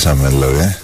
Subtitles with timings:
[0.00, 0.58] Οχ, την πατήσαμε δηλαδή.
[0.58, 0.76] ε.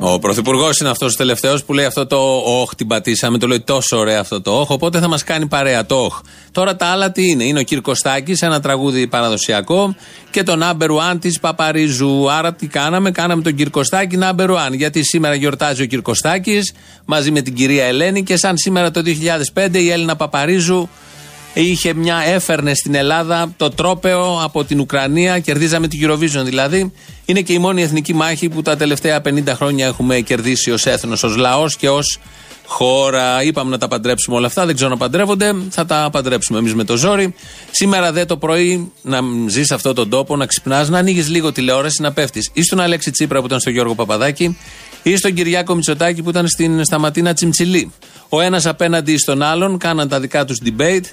[0.00, 3.38] Ο Πρωθυπουργός είναι αυτός ο τελευταίος που λέει αυτό το Όχ, την πατήσαμε.
[3.38, 4.70] Το λέει τόσο ωραία αυτό το Όχ.
[4.70, 6.20] Οπότε θα μας κάνει παρέα το Όχ.
[6.52, 9.94] Τώρα τα άλλα τι είναι; Είναι ο Κυρκοστάκη, ένα τραγούδι παραδοσιακό
[10.30, 12.30] και το Number One της Παπαρίζου.
[12.30, 14.72] Άρα τι κάναμε, κάναμε τον Κυρκοστάκη Number One.
[14.72, 16.60] Γιατί σήμερα γιορτάζει ο Κυρκοστάκη
[17.04, 19.02] μαζί με την κυρία Ελένη και σαν σήμερα το
[19.54, 20.88] 2005 η Έλληνα Παπαρίζου
[21.54, 26.92] είχε μια, έφερνε στην Ελλάδα το τρόπεο από την Ουκρανία, κερδίζαμε την Eurovision δηλαδή.
[27.24, 31.22] Είναι και η μόνη εθνική μάχη που τα τελευταία 50 χρόνια έχουμε κερδίσει ως έθνος,
[31.22, 32.18] ως λαός και ως
[32.66, 33.42] χώρα.
[33.42, 36.84] Είπαμε να τα παντρέψουμε όλα αυτά, δεν ξέρω να παντρεύονται, θα τα παντρέψουμε εμείς με
[36.84, 37.34] το ζόρι.
[37.70, 41.52] Σήμερα δε το πρωί να ζεις σε αυτόν τον τόπο, να ξυπνάς, να ανοίγεις λίγο
[41.52, 42.50] τηλεόραση, να πέφτεις.
[42.52, 44.56] Ή στον Αλέξη Τσίπρα που ήταν στο Γιώργο Παπαδάκη,
[45.04, 47.92] ή στον Κυριάκο Μητσοτάκη που ήταν στην, στα Ματίνα Τσιμτσιλή.
[48.28, 51.04] Ο ένας απέναντι στον άλλον, κάναν τα δικά τους debate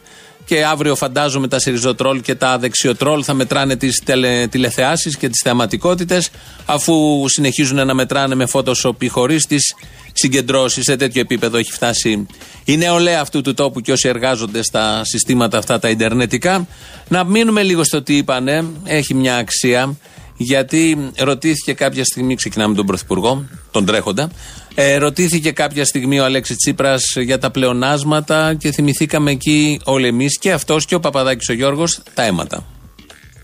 [0.45, 4.03] και αύριο φαντάζομαι τα σιριζοτρόλ και τα δεξιοτρόλ θα μετράνε τις
[4.49, 6.29] τηλεθεάσεις και τις θεαματικότητες,
[6.65, 9.75] αφού συνεχίζουν να μετράνε με Photoshop ή χωρίς τις
[10.13, 10.83] συγκεντρώσεις.
[10.83, 12.25] Σε τέτοιο επίπεδο έχει φτάσει
[12.65, 16.67] η νεολαία αυτού του τόπου και όσοι εργάζονται στα συστήματα αυτά τα Ιντερνετικά.
[17.07, 19.95] Να μείνουμε λίγο στο τι είπανε, έχει μια αξία.
[20.41, 24.29] Γιατί ρωτήθηκε κάποια στιγμή, ξεκινάμε τον Πρωθυπουργό, τον τρέχοντα,
[24.75, 30.37] ε, ρωτήθηκε κάποια στιγμή ο Αλέξης Τσίπρας για τα πλεονάσματα και θυμηθήκαμε εκεί όλοι εμείς
[30.39, 32.65] και αυτός και ο Παπαδάκης ο Γιώργος τα αίματα.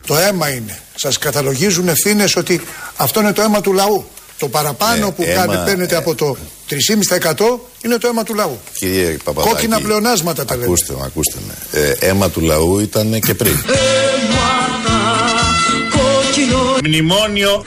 [0.08, 0.80] Το αίμα είναι.
[0.96, 2.62] Σας καταλογίζουν ευθύνες ότι
[2.96, 4.06] αυτό είναι το αίμα του λαού.
[4.40, 6.38] Το παραπάνω Ε, που αίμα, κάνετε, παίρνετε ε, από το
[6.70, 8.60] 3,5% είναι το αίμα του λαού.
[8.74, 9.54] Κύριε Παπαδάκη.
[9.54, 10.66] Κόκκινα πλεονάσματα τα λέμε.
[10.66, 11.80] Ακούστε με, ακούστε με.
[11.80, 13.54] Ε, αίμα του λαού ήταν και πριν.
[16.84, 17.64] Μνημόνιο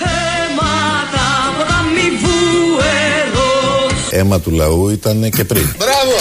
[4.11, 5.75] αίμα του λαού ήταν και πριν.
[5.79, 6.17] Μπράβο!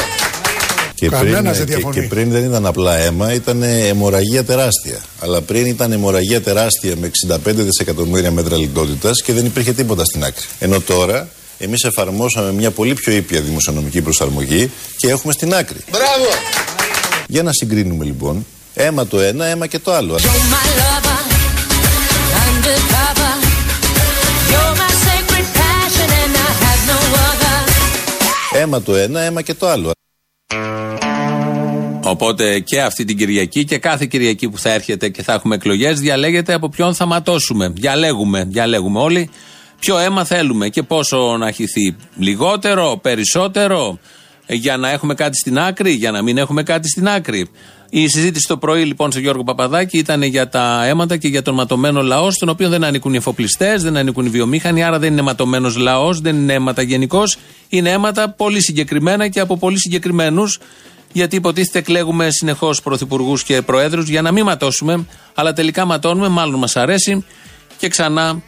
[0.95, 1.95] Και πριν, Κανένας δεν και, διαφωνεί.
[1.95, 5.01] και πριν δεν ήταν απλά αίμα, ήταν αιμορραγία τεράστια.
[5.19, 10.23] Αλλά πριν ήταν αιμορραγία τεράστια με 65 δισεκατομμύρια μέτρα λιτότητας και δεν υπήρχε τίποτα στην
[10.23, 10.45] άκρη.
[10.59, 15.77] Ενώ τώρα εμείς εφαρμόσαμε μια πολύ πιο ήπια δημοσιονομική προσαρμογή και έχουμε στην άκρη.
[15.91, 16.29] Μπράβο!
[17.27, 18.45] Για να συγκρίνουμε λοιπόν.
[18.73, 20.15] Αίμα το ένα, αίμα και το άλλο.
[28.59, 29.91] Αίμα το ένα, αίμα και το άλλο.
[32.03, 35.99] Οπότε και αυτή την Κυριακή και κάθε Κυριακή που θα έρχεται και θα έχουμε εκλογές,
[35.99, 37.67] διαλέγεται από ποιον θα ματώσουμε.
[37.69, 39.29] Διαλέγουμε, διαλέγουμε όλοι
[39.79, 41.95] ποιο αίμα θέλουμε και πόσο να χυθεί.
[42.17, 44.18] Λιγότερο, περισσότερο, ε,
[44.49, 47.49] για να έχουμε κάτι στην άκρη, για να μην έχουμε κάτι στην άκρη.
[47.89, 51.53] Η συζήτηση το πρωί λοιπόν σε Γιώργο Παπαδάκη ήταν για τα αίματα και για τον
[51.53, 55.21] ματωμένο λαός, στον οποίο δεν ανήκουν οι εφοπλιστές, δεν ανήκουν οι βιομήχανοι, άρα δεν είναι
[55.21, 57.37] ματωμένος λαός, δεν είναι αίματα γενικώς.
[57.69, 60.59] Είναι αίματα πολύ συγκεκριμένα και από πολύ συγκεκριμένους,
[61.11, 66.59] γιατί υποτίθεται κλέγουμε συνεχώς πρωθυπουργούς και προέδρους για να μην ματώσουμε, αλλά τελικά ματώνουμε, μάλλον
[66.59, 67.25] μας αρέσει
[67.77, 68.41] και ξανά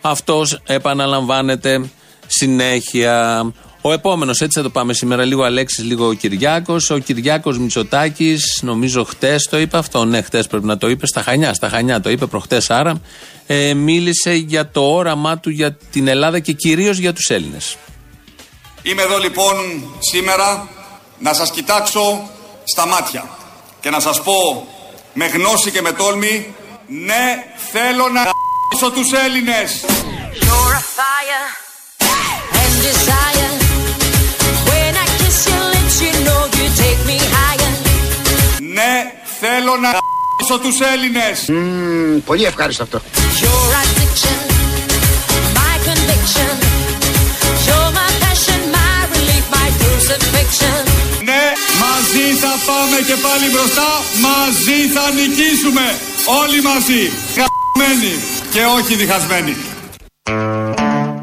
[0.00, 1.90] αυτός επαναλαμβάνεται
[2.26, 3.44] συνέχεια.
[3.84, 6.90] Ο επόμενος, έτσι θα το πάμε σήμερα, λίγο Αλέξης, λίγο ο Κυριάκος.
[6.90, 10.04] Ο Κυριάκος Μητσοτάκης, νομίζω χτες το είπε αυτό.
[10.04, 11.06] Ναι, χτες πρέπει να το είπε.
[11.06, 13.00] Στα Χανιά, στα Χανιά το είπε προχτές άρα.
[13.46, 17.76] Ε, μίλησε για το όραμά του για την Ελλάδα και κυρίως για τους Έλληνες.
[18.82, 19.54] Είμαι εδώ λοιπόν
[19.98, 20.68] σήμερα
[21.18, 22.30] να σας κοιτάξω
[22.64, 23.28] στα μάτια
[23.80, 24.66] και να σας πω
[25.14, 26.54] με γνώση και με τόλμη
[26.86, 29.84] ναι θέλω να γ***σω τους Έλληνες.
[30.40, 31.62] You're a fire
[39.44, 41.36] θέλω να γ***σω τους Έλληνες.
[42.24, 42.98] Πολύ ευχάριστο αυτό.
[43.42, 44.38] Your addiction,
[45.58, 46.52] my conviction.
[47.66, 50.80] You're my passion, my relief, my crucifixion.
[51.28, 51.44] Ναι
[51.82, 53.88] μαζί θα πάμε και πάλι μπροστά,
[54.26, 55.86] μαζί θα νικήσουμε.
[56.40, 57.02] Όλοι μαζί,
[57.36, 58.14] γ***μένοι
[58.52, 59.56] και όχι διχασμένοι.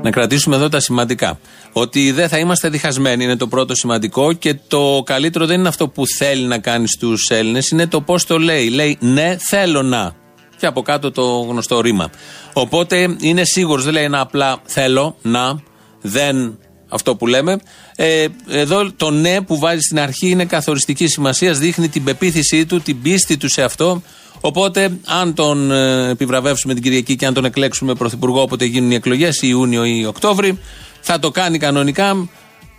[0.01, 1.39] Να κρατήσουμε εδώ τα σημαντικά.
[1.73, 5.87] Ότι δεν θα είμαστε διχασμένοι είναι το πρώτο σημαντικό και το καλύτερο δεν είναι αυτό
[5.87, 8.69] που θέλει να κάνει στους Έλληνες, είναι το πώς το λέει.
[8.69, 10.15] Λέει ναι, θέλω να.
[10.57, 12.09] Και από κάτω το γνωστό ρήμα.
[12.53, 15.61] Οπότε είναι σίγουρος, δεν λέει ένα απλά θέλω να,
[16.01, 16.57] δεν
[16.89, 17.59] αυτό που λέμε.
[17.95, 22.81] Ε, εδώ το ναι που βάζει στην αρχή είναι καθοριστική σημασίας, δείχνει την πεποίθησή του,
[22.81, 24.01] την πίστη του σε αυτό,
[24.41, 28.95] Οπότε, αν τον ε, επιβραβεύσουμε την Κυριακή και αν τον εκλέξουμε πρωθυπουργό, όποτε γίνουν οι
[28.95, 30.59] εκλογές, Ιούνιο ή Οκτώβρη,
[31.01, 32.29] θα το κάνει κανονικά.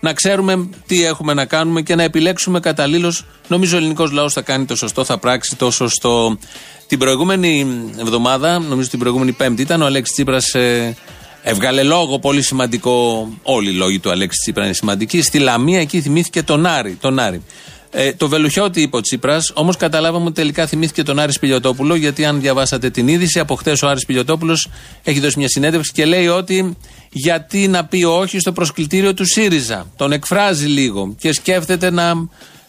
[0.01, 3.25] Να ξέρουμε τι έχουμε να κάνουμε και να επιλέξουμε καταλήλως.
[3.49, 6.39] Νομίζω ο ελληνικός λαός θα κάνει το σωστό, θα πράξει το σωστό.
[6.87, 7.67] Την προηγούμενη
[7.99, 10.55] εβδομάδα, νομίζω την προηγούμενη Πέμπτη, ήταν ο Αλέξης Τσίπρας.
[10.55, 10.97] Ε,
[11.43, 13.29] έβγαλε λόγο πολύ σημαντικό.
[13.43, 15.23] Όλοι οι λόγοι του Αλέξη Τσίπρα είναι σημαντικοί.
[15.23, 16.97] Στη Λαμία εκεί θυμήθηκε τον Άρη.
[17.01, 17.43] Τον Άρη.
[17.93, 22.25] Ε, το Βελουχιώτη είπε ο Τσίπρας, όμως καταλάβαμε ότι τελικά θυμήθηκε τον Άρης Σπιλιοτόπουλο, γιατί
[22.25, 24.59] αν διαβάσατε την είδηση, από χτες ο Άρης Σπιλιοτόπουλο
[25.03, 26.77] έχει δώσει μια συνέντευξη και λέει ότι
[27.11, 29.87] γιατί να πει όχι στο προσκλητήριο του ΣΥΡΙΖΑ.
[29.97, 32.13] Τον εκφράζει λίγο και σκέφτεται να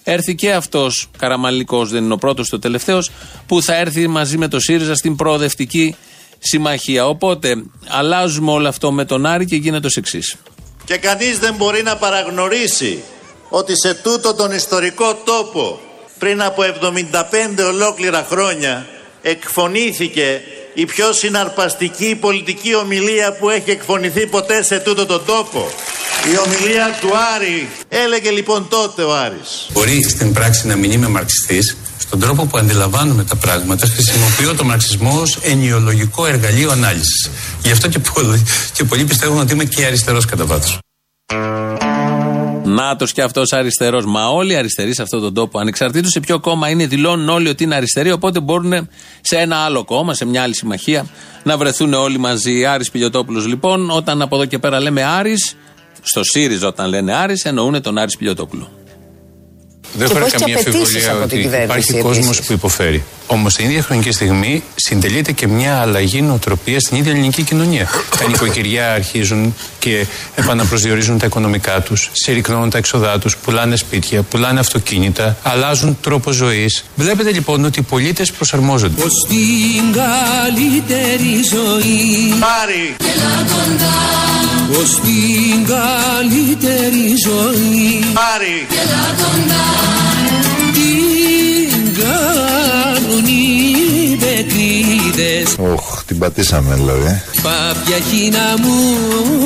[0.03, 3.11] έρθει και αυτός, Καραμαλικός δεν είναι ο πρώτος, το τελευταίος,
[3.45, 5.95] που θα έρθει μαζί με το ΣΥΡΙΖΑ στην προοδευτική
[6.39, 7.07] συμμαχία.
[7.07, 10.35] Οπότε αλλάζουμε όλο αυτό με τον Άρη και γίνεται ως εξής.
[10.85, 13.03] Και κανείς δεν μπορεί να παραγνωρίσει
[13.53, 15.79] ότι σε τούτο τον ιστορικό τόπο
[16.19, 18.85] πριν από 75 ολόκληρα χρόνια
[19.21, 20.41] εκφωνήθηκε
[20.73, 25.71] η πιο συναρπαστική πολιτική ομιλία που έχει εκφωνηθεί ποτέ σε τούτο τον τόπο.
[26.33, 27.69] Η ομιλία του Άρη.
[27.89, 29.67] Έλεγε λοιπόν τότε ο Άρης.
[29.71, 34.63] Μπορεί στην πράξη να μην είμαι μαρξιστής, στον τρόπο που αντιλαμβάνουμε τα πράγματα χρησιμοποιώ το
[34.63, 37.29] μαρξισμό ως ενιολογικό εργαλείο ανάλυσης.
[37.61, 38.43] Γι' αυτό και πολλοί,
[38.73, 40.79] και πολλοί πιστεύουν ότι είμαι και αριστερός κατά βάθος.
[42.73, 44.05] Νάτο και αυτός αριστερός.
[44.05, 47.49] Μα όλοι οι αριστεροί σε αυτόν τον τόπο, ανεξαρτήτως σε ποιο κόμμα είναι, δηλώνουν όλοι
[47.49, 48.11] ότι είναι αριστεροί.
[48.11, 48.89] Οπότε μπορούν
[49.21, 51.05] σε ένα άλλο κόμμα, σε μια άλλη συμμαχία,
[51.43, 52.65] να βρεθούν όλοι μαζί.
[52.65, 55.55] Άρης Πιλιοτόπουλος λοιπόν, όταν από εδώ και πέρα λέμε Άρης,
[56.01, 58.80] στο ΣΥΡΙΖΑ όταν λένε Άρης, εννοούν τον Άρης Πιλιοτόπουλο.
[59.93, 62.05] Δεν Και έχω πώς και καμία απαιτήσεις αμφιβολία από την ότι κυβέρνηση υπάρχει επίσης.
[62.05, 63.03] κόσμος που υποφέρει.
[63.27, 67.89] Όμως την ίδια χρονική στιγμή συντελείται και μια αλλαγή νοοτροπία στην ίδια ελληνική κοινωνία.
[68.17, 70.05] τα νοικοκυριά αρχίζουν και
[70.35, 76.83] επαναπροσδιορίζουν τα οικονομικά τους, συρρυκνώνουν τα έξοδά τους, πουλάνε σπίτια, πουλάνε αυτοκίνητα, αλλάζουν τρόπο ζωής.
[76.95, 79.01] Βλέπετε λοιπόν ότι οι πολίτες προσαρμόζονται.
[79.01, 82.33] Πως την καλύτερη ζωή
[82.63, 82.95] Άρη,
[84.73, 87.99] Πως την καλύτερη ζωή
[88.35, 88.67] Άρη,
[90.73, 97.05] Την κάνουν οι πετρίδες Οχ, την πατήσαμε δηλαδή.
[97.05, 97.23] ε.
[97.41, 98.95] Πάπια χίνα μου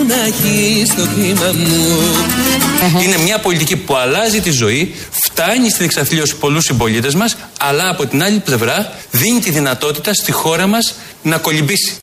[0.07, 1.83] να έχει στο χρήμα μου
[3.03, 4.95] Είναι μια πολιτική που αλλάζει τη ζωή,
[5.25, 10.31] φτάνει στην εξαθλίωση πολλούς συμπολίτες μας, αλλά από την άλλη πλευρά δίνει τη δυνατότητα στη
[10.31, 11.97] χώρα μας να κολυμπήσει.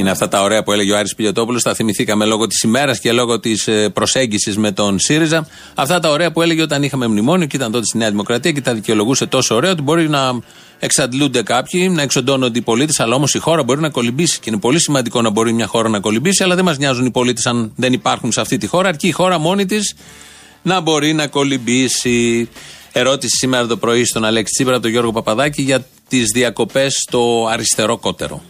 [0.00, 3.12] Είναι αυτά τα ωραία που έλεγε ο Άρης Πιλιοτόπουλος, τα θυμηθήκαμε λόγω της ημέρας και
[3.12, 5.46] λόγω της προσέγγισης με τον ΣΥΡΙΖΑ.
[5.74, 8.60] Αυτά τα ωραία που έλεγε όταν είχαμε μνημόνιο και ήταν τότε στη Νέα Δημοκρατία και
[8.60, 10.40] τα δικαιολογούσε τόσο ωραία ότι μπορεί να
[10.78, 14.40] εξαντλούνται κάποιοι, να εξοντώνονται οι πολίτες, αλλά όμως η χώρα μπορεί να κολυμπήσει.
[14.40, 17.10] Και είναι πολύ σημαντικό να μπορεί μια χώρα να κολυμπήσει, αλλά δεν μας νοιάζουν οι
[17.10, 19.94] πολίτες αν δεν υπάρχουν σε αυτή τη χώρα, αρκεί η χώρα μόνη της
[20.62, 22.48] να μπορεί να κολυμπήσει.
[22.92, 27.48] Ερώτηση σήμερα το πρωί στον Αλέξη Τσίπρα από τον Γιώργο Παπαδάκη για τις διακοπές στο
[27.50, 28.42] αριστερό κότερο.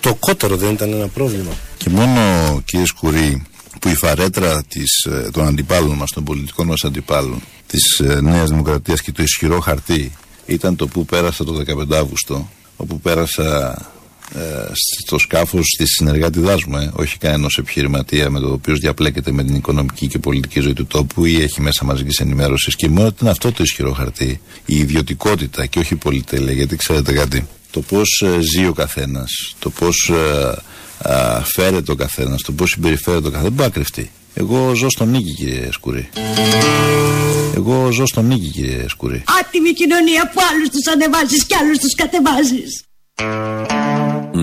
[0.00, 1.50] Το κότερο δεν ήταν ένα πρόβλημα.
[1.76, 2.20] Και μόνο
[2.64, 3.42] κύριε Σκουρί
[3.80, 8.48] που η φαρέτρα της, ε, των αντιπάλων μας, των πολιτικών μας αντιπάλων της ε, Νέας
[8.48, 10.12] Δημοκρατίας και το ισχυρό χαρτί
[10.46, 13.76] ήταν το που πέρασα το 15 Αύγουστο όπου πέρασα
[14.34, 14.70] ε,
[15.04, 19.54] στο σκάφος της συνεργάτηδάς μου ε, όχι κανένας επιχειρηματία με το οποίος διαπλέκεται με την
[19.54, 23.52] οικονομική και πολιτική ζωή του τόπου ή έχει μέσα μαζικής ενημέρωσης και μόνο ήταν αυτό
[23.52, 28.40] το ισχυρό χαρτί η ιδιωτικότητα και όχι η πολυτέλεια γιατί ξέρετε κάτι το πώς ε,
[28.40, 33.42] ζει ο καθένας το πώς ε, α, φέρεται ο καθένας το πώς συμπεριφέρεται ο καθένας
[33.42, 36.08] δεν μπορεί να κρυφτεί εγώ ζω στον νίκη κύριε Σκουρή
[37.54, 41.94] εγώ ζω στον νίκη κύριε Σκουρή Άτιμη κοινωνία που άλλους τους ανεβάζεις και άλλους τους
[41.94, 42.82] κατεβάζεις.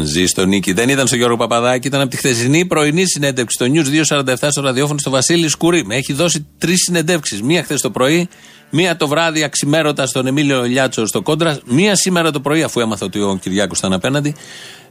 [0.03, 0.73] Ζει στο Νίκη.
[0.73, 4.61] Δεν ήταν στο Γιώργο Παπαδάκη, ήταν από τη χθεσινή πρωινή συνέντευξη στο News 247 στο
[4.61, 5.85] ραδιόφωνο στο Βασίλη Σκουρί.
[5.89, 7.41] Έχει δώσει τρεις συνεντεύξεις.
[7.41, 8.27] Μία χθες το πρωί,
[8.69, 13.05] μία το βράδυ αξιμέρωτα στον Εμίλιο Λιάτσο στο Κόντρα, μία σήμερα το πρωί, αφού έμαθα
[13.05, 14.35] ότι ο Κυριάκος ήταν απέναντι,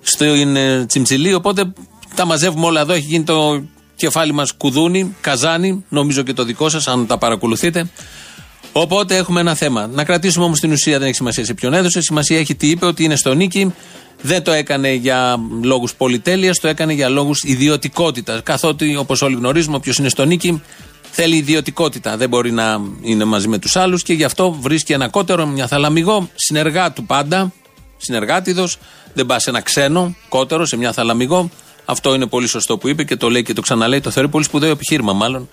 [0.01, 1.35] στο ε, Τσιμψιλί.
[1.35, 1.73] Οπότε
[2.15, 2.93] τα μαζεύουμε όλα εδώ.
[2.93, 3.65] Έχει γίνει το
[3.97, 7.91] κεφάλι μας κουδούνι, καζάνι, νομίζω και το δικό σας, αν τα παρακολουθείτε.
[8.73, 9.87] Οπότε έχουμε ένα θέμα.
[9.87, 12.01] Να κρατήσουμε όμως την ουσία, δεν έχει σημασία σε ποιον έδωσε.
[12.01, 13.75] Σημασία έχει τι είπε, ότι είναι στο νίκη.
[14.23, 18.43] Δεν το έκανε για λόγους πολυτέλειας, το έκανε για λόγους ιδιωτικότητας.
[18.43, 20.63] Καθότι, όπως όλοι γνωρίζουμε, όποιος είναι στο νίκη
[21.17, 22.17] θέλει ιδιωτικότητα.
[22.17, 25.67] Δεν μπορεί να είναι μαζί με τους άλλους και γι' αυτό βρίσκει ένα κότερο, μια
[25.67, 27.53] θαλαμιγό, συνεργάτου πάντα,
[27.97, 28.79] συνεργάτηδος.
[29.15, 31.51] Δεν πας σε ένα ξένο κότερο, σε μια θαλαμιγό.
[31.85, 34.01] Αυτό είναι πολύ σωστό που είπε και το λέει και το ξαναλέει.
[34.01, 35.49] Το θεωρεί πολύ σπουδαίο επιχείρημα, μάλλον.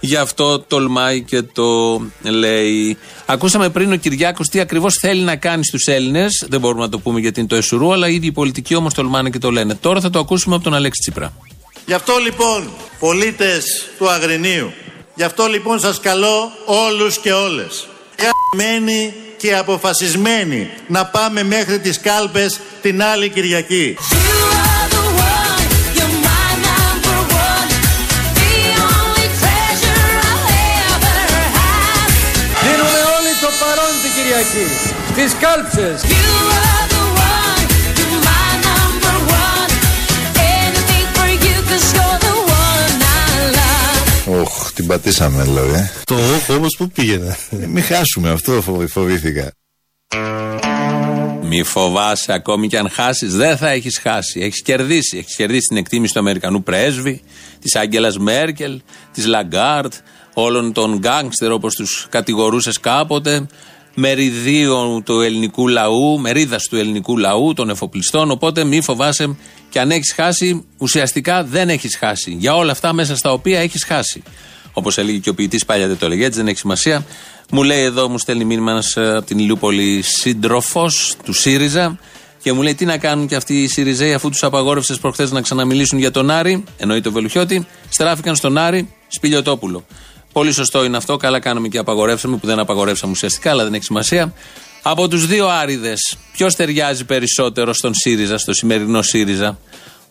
[0.00, 2.96] Γι' αυτό τολμάει και το λέει.
[3.26, 6.46] Ακούσαμε πριν ο Κυριάκος τι ακριβώς θέλει να κάνει στους Έλληνες.
[6.48, 8.94] Δεν μπορούμε να το πούμε γιατί είναι το εσουρού, αλλά οι ίδιοι οι πολιτικοί όμως
[8.94, 9.74] τολμάνε και το λένε.
[9.74, 11.32] Τώρα θα το ακούσουμε από τον Αλέξη Τσίπρα.
[11.86, 13.64] Γι' αυτό λοιπόν, πολίτες
[13.98, 14.72] του Αγρινίου,
[15.16, 17.88] γι' αυτό λοιπόν σας καλώ όλους και όλες.
[18.18, 23.96] γαμμένοι και αποφασισμένοι να πάμε μέχρι τις κάλπες την άλλη Κυριακή.
[32.62, 34.66] Δίνουμε όλοι το παρόν την Κυριακή
[35.12, 36.25] στις κάλψες.
[44.76, 45.90] Την πατήσαμε δηλαδή.
[46.04, 49.52] Το όχι όμως που πήγαινε; Ε, Μην χάσουμε αυτό, φοβ- φοβήθηκα.
[51.42, 54.40] Μη φοβάσαι, ακόμη και αν χάσεις, δεν θα έχεις χάσει.
[54.40, 55.18] Έχεις κερδίσει.
[55.18, 57.22] Έχεις κερδίσει την εκτίμηση του Αμερικανού πρέσβη,
[57.60, 58.80] της Άγγελας Μέρκελ,
[59.12, 59.92] της Λαγκάρντ,
[60.34, 63.46] όλων των γκάγκστερ όπως τους κατηγορούσες κάποτε,
[63.94, 68.30] μερίδων του ελληνικού λαού, μερίδας του ελληνικού λαού, των εφοπλιστών.
[68.30, 69.36] Οπότε μη φοβάσαι
[69.70, 72.30] και αν έχεις χάσει, ουσιαστικά δεν έχεις χάσει.
[72.38, 74.22] Για όλα αυτά μέσα στα οποία έχεις χάσει.
[74.78, 77.06] Όπως έλεγε και ο ποιητής παλιά δεν το έλεγε έτσι, δεν έχει σημασία.
[77.50, 81.98] Μου λέει εδώ, μου στέλνει μήνυμα ένας από την Ηλιούπολη σύντροφος του ΣΥΡΙΖΑ
[82.42, 85.40] και μου λέει τι να κάνουν και αυτοί οι ΣΥΡΙΖΑΙ αφού τους απαγόρευσες προχθές να
[85.40, 89.84] ξαναμιλήσουν για τον Άρη, εννοεί το Βελουχιώτη, στράφηκαν στον Άρη Σπιλιοτόπουλο.
[90.32, 91.16] Πολύ σωστό είναι αυτό.
[91.16, 94.32] Καλά κάναμε και απαγορεύσαμε, που δεν απαγορεύσαμε ουσιαστικά, αλλά δεν έχει σημασία.
[94.82, 99.58] Από τους δύο Άριδες, ποιος ταιριάζει περισσότερο στον ΣΥΡΙΖΑ, στο σημερινό ΣΥΡΙΖΑ,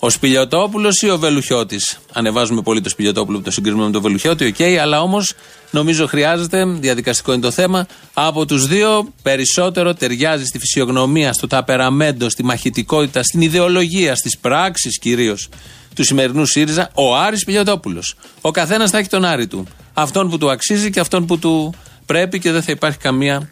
[0.05, 4.45] ο Σπηλιωτόπουλο ή ο Βελουχιώτης; Ανεβάζουμε πολύ το Σπηλιωτόπουλο που το συγκρίνουμε με τον Βελουχιώτη,
[4.45, 5.33] οκ, αλλά όμως
[5.71, 12.29] νομίζω χρειάζεται, διαδικαστικό είναι το θέμα, από τους δύο περισσότερο ταιριάζει στη φυσιογνωμία, στο ταπεραμέντο,
[12.29, 15.49] στη μαχητικότητα, στην ιδεολογία, στις πράξεις κυρίως
[15.95, 18.03] του σημερινού ΣΥΡΙΖΑ, ο Άρης Σπηλιωτόπουλο.
[18.41, 19.67] Ο καθένας θα έχει τον Άρη του.
[19.93, 21.73] Αυτόν που του αξίζει και αυτόν που του
[22.05, 23.49] πρέπει και δεν θα υπάρχει καμία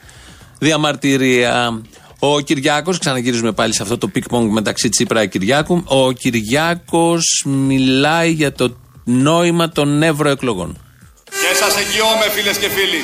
[0.59, 1.81] διαμαρτυρία.
[2.25, 5.83] Ο Κυριάκος, ξαναγυρίζουμε πάλι σε αυτό το πινγκ-πονγκ μεταξύ Τσίπρα και Κυριάκου.
[5.85, 10.77] Ο Κυριάκος μιλάει για το νόημα των ευρωεκλογών.
[11.25, 13.03] Και σας εγγυώμαι φίλες και φίλοι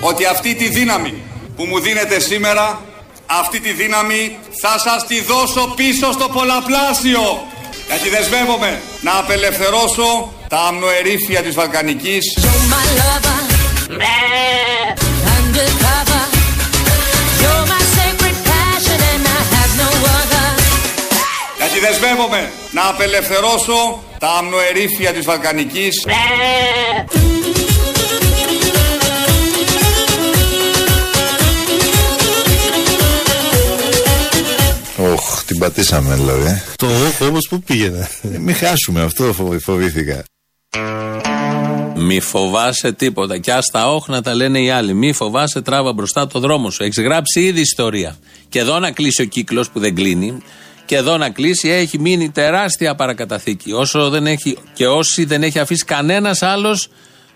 [0.00, 1.14] ότι αυτή τη δύναμη
[1.56, 2.80] που μου δίνετε σήμερα,
[3.26, 7.22] αυτή τη δύναμη θα σας τη δώσω πίσω στο πολλαπλάσιο.
[7.86, 12.24] Γιατί δεσμεύομαι να απελευθερώσω τα αμνοερίφια της Βαλκανικής
[21.80, 25.94] δεσμεύομαι να απελευθερώσω τα αμνοερήφια της Βαλκανικής
[35.12, 36.62] Οχ, την πατήσαμε δηλαδή.
[36.76, 40.24] Το όχο όμως που πήγαινε; Ε, Μην χάσουμε αυτό, φοβ- φοβήθηκα.
[41.96, 43.38] Μη φοβάσαι τίποτα.
[43.38, 44.94] Και ας τα όχ να τα λένε οι άλλοι.
[44.94, 46.82] Μη φοβάσαι, τράβα μπροστά το δρόμο σου.
[46.82, 48.16] Έχεις γράψει ήδη ιστορία.
[48.48, 50.42] Και εδώ να κλείσει ο κύκλος που δεν κλείνει.
[50.90, 53.72] Και εδώ να κλείσει έχει μείνει τεράστια παρακαταθήκη.
[53.72, 56.88] Όσο δεν έχει, και όσοι δεν έχει αφήσει κανένας άλλος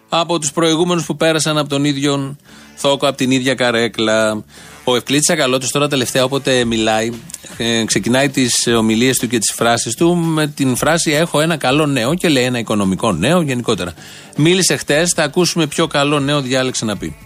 [0.09, 2.37] από τους προηγούμενους που πέρασαν από τον ίδιο
[2.75, 4.45] θόκο, από την ίδια καρέκλα.
[4.85, 7.11] Ο Ευκλήτης Ακαλώτο τώρα τελευταία όποτε μιλάει,
[7.57, 11.87] ε, ξεκινάει τις ομιλίες του και τις φράσεις του με την φράση Έχω ένα καλό
[11.87, 13.95] νέο και λέει ένα οικονομικό νέο γενικότερα.
[14.37, 17.17] Μίλησε χτες, θα ακούσουμε πιο καλό νέο διάλεξε να πει.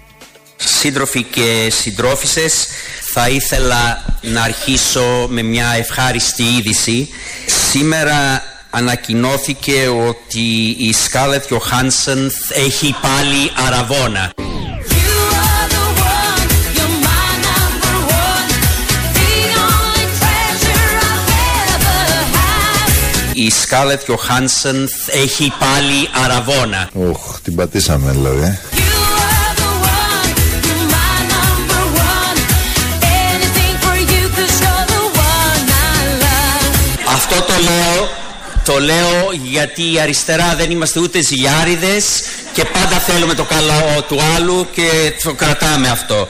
[0.64, 2.66] Σύντροφοι και συντρόφισσες,
[3.12, 7.08] θα ήθελα να αρχίσω με μια ευχάριστη είδηση.
[7.70, 14.32] Σήμερα ανακοινώθηκε ότι η Σκάλετ Johansson έχει πάλι αραβόνα.
[23.32, 26.90] Η Σκάλετ Johansson έχει πάλι αραβόνα.
[26.92, 28.58] Οχ, την πατήσαμε δηλαδή.
[37.58, 38.08] Λέω,
[38.64, 42.22] το λέω γιατί η αριστερά δεν είμαστε ούτε ζηλιάριδες
[42.52, 46.28] και πάντα θέλουμε το καλό του άλλου και το κρατάμε αυτό.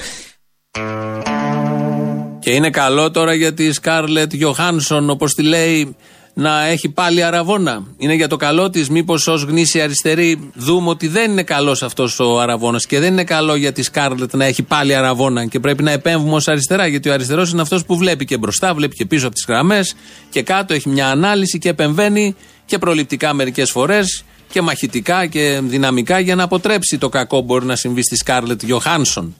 [2.40, 5.96] Και είναι καλό τώρα για τη Σκάρλετ Γιωχάνσον, όπως τη λέει,
[6.38, 7.82] να έχει πάλι αραβόνα.
[7.96, 12.20] Είναι για το καλό της, μήπως ως γνήσια αριστερή δούμε ότι δεν είναι καλός αυτός
[12.20, 15.82] ο αραβόνα και δεν είναι καλό για τη Σκάρλετ να έχει πάλι αραβόνα και πρέπει
[15.82, 16.86] να επέμβουμε ως αριστερά.
[16.86, 19.94] Γιατί ο αριστερός είναι αυτός που βλέπει και μπροστά, βλέπει και πίσω από τις γραμμές
[20.30, 26.18] και κάτω έχει μια ανάλυση και επεμβαίνει και προληπτικά μερικές φορές και μαχητικά και δυναμικά
[26.18, 29.36] για να αποτρέψει το κακό που μπορεί να συμβεί στη Σκάρλετ Γιωχάνσον.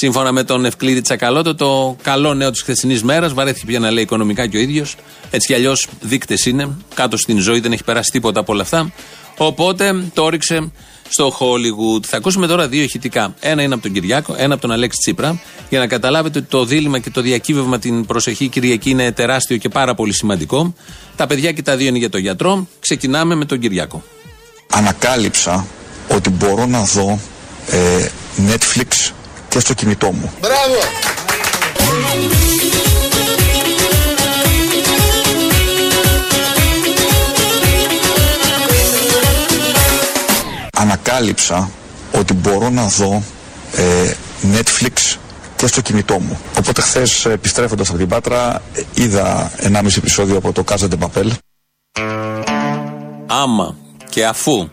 [0.00, 4.02] Σύμφωνα με τον Ευκλήδη Τσακαλώτο, το καλό νέο της χθεσινής μέρας, βαρέθηκε πια να λέει
[4.02, 4.96] οικονομικά και ο ίδιος.
[5.30, 6.76] Έτσι κι αλλιώς δείκτες είναι.
[6.94, 8.92] Κάτω στην ζωή δεν έχει περάσει τίποτα από όλα αυτά.
[9.36, 10.70] Οπότε το όριξε
[11.08, 12.04] στο Hollywood.
[12.06, 13.34] Θα ακούσουμε τώρα δύο ηχητικά.
[13.40, 15.40] Ένα είναι από τον Κυριάκο, ένα από τον Αλέξη Τσίπρα.
[15.68, 19.68] Για να καταλάβετε ότι το δίλημα και το διακύβευμα την προσεχή Κυριακή είναι τεράστιο και
[19.68, 20.74] πάρα πολύ σημαντικό.
[21.16, 22.68] Τα παιδιά και τα δύο είναι για τον γιατρό.
[22.80, 24.02] Ξεκινάμε με τον Κυριάκο.
[24.70, 25.66] ανακάλυψα
[26.08, 27.18] ότι μπορώ να δω
[27.70, 28.08] ε,
[28.48, 29.12] Netflix
[29.58, 30.32] και και στο κινητό μου.
[30.40, 30.78] Μπράβο!
[40.74, 41.70] Ανακάλυψα
[42.12, 43.22] ότι μπορώ να δω
[43.76, 44.12] ε,
[44.52, 45.16] Netflix
[45.56, 46.38] και στο κινητό μου.
[46.58, 51.30] Οπότε χθες επιστρέφοντας από την Πάτρα ε, είδα 1,5 επεισόδιο από το Casa de Papel.
[53.26, 53.76] Άμα
[54.08, 54.68] και αφού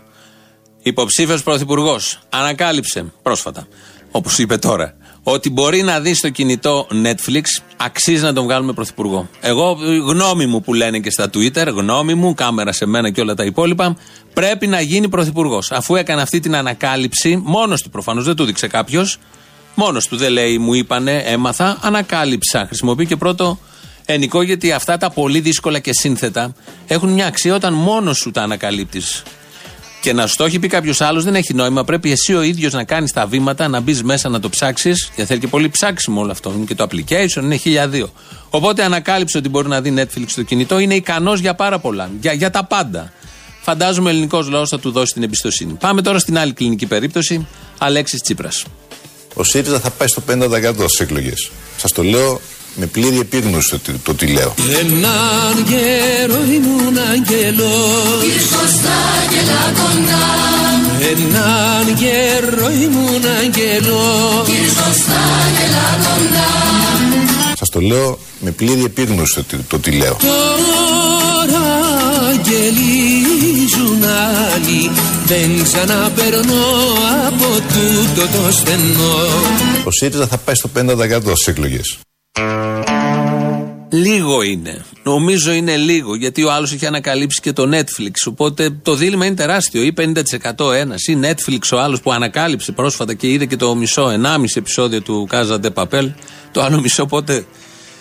[0.81, 3.67] υποψήφιος πρωθυπουργός ανακάλυψε πρόσφατα,
[4.15, 4.93] όπως είπε τώρα,
[5.23, 7.41] ότι μπορεί να δεις στο κινητό Netflix,
[7.77, 9.29] αξίζει να τον βγάλουμε πρωθυπουργό.
[9.41, 13.33] Εγώ, γνώμη μου που λένε και στα Twitter, γνώμη μου, κάμερα σε μένα και όλα
[13.33, 13.97] τα υπόλοιπα,
[14.33, 15.71] πρέπει να γίνει πρωθυπουργός.
[15.71, 19.17] Αφού έκανε αυτή την ανακάλυψη, μόνος του προφανώς, δεν του δείξε κάποιος,
[19.75, 22.65] μόνος του δεν λέει, μου είπανε, έμαθα, ανακάλυψα.
[22.65, 23.59] Χρησιμοποιεί και πρώτο
[24.05, 26.53] ενικό, γιατί αυτά τα πολύ δύσκολα και σύνθετα
[26.87, 29.23] έχουν μια αξία όταν μόνος σου τα ανακαλύπτεις.
[30.05, 31.83] Και να σου το έχει πει κάποιος άλλος δεν έχει νόημα.
[31.83, 35.11] Πρέπει εσύ ο ίδιος να κάνεις τα βήματα, να μπεις μέσα να το ψάξεις.
[35.15, 36.53] Και θέλει και πολύ ψάξιμο όλο αυτό.
[36.55, 38.09] Είναι και το application, είναι χιλιαδίο.
[38.49, 40.79] Οπότε ανακάλυψε ότι μπορεί να δει Netflix στο κινητό.
[40.79, 42.09] Είναι ικανός για πάρα πολλά.
[42.21, 43.13] Για, για τα πάντα.
[43.61, 45.73] Φαντάζομαι ο ελληνικός λαός θα του δώσει την εμπιστοσύνη.
[45.73, 47.47] Πάμε τώρα στην άλλη κλινική περίπτωση.
[47.77, 48.65] Αλέξης Τσίπρας.
[49.33, 51.51] Ο ΣΥΡΙΖΑ θα πάει στο 50% στις εκλογές.
[51.77, 52.41] Σας το λέω
[52.75, 54.53] με πλήρη επίγνωση το, τι- το τι λέω.
[54.79, 58.97] Έναν καιρό ήμουν αγγελός Ήρθω στα
[59.31, 60.23] γελά κοντά
[61.11, 65.21] Έναν καιρό ήμουν αγγελός Ήρθω στα
[65.57, 66.47] γελά κοντά
[67.57, 70.17] Σας το λέω με πλήρη επίγνωση το, τι- το τι λέω.
[70.21, 71.65] Τώρα
[72.29, 74.03] αγγελίζουν
[74.53, 74.91] άλλοι
[75.25, 76.65] Δεν ξαναπερνώ
[77.27, 79.15] από τούτο το στενό
[79.85, 81.97] Ο ΣΥΡΙΖΑ θα πάει στο 50% στις εκλογές.
[83.89, 84.85] Λίγο είναι.
[85.03, 88.11] Νομίζω είναι λίγο, γιατί ο άλλος έχει ανακαλύψει και το Netflix.
[88.27, 89.81] Οπότε το δίλημα είναι τεράστιο.
[89.81, 89.93] Ή
[90.57, 94.55] 50% ένας, ή Netflix ο άλλος που ανακάλυψε πρόσφατα και είδε και το μισό, 1,5
[94.55, 96.13] επεισόδιο του Casa de Papel.
[96.51, 97.45] Το άλλο μισό πότε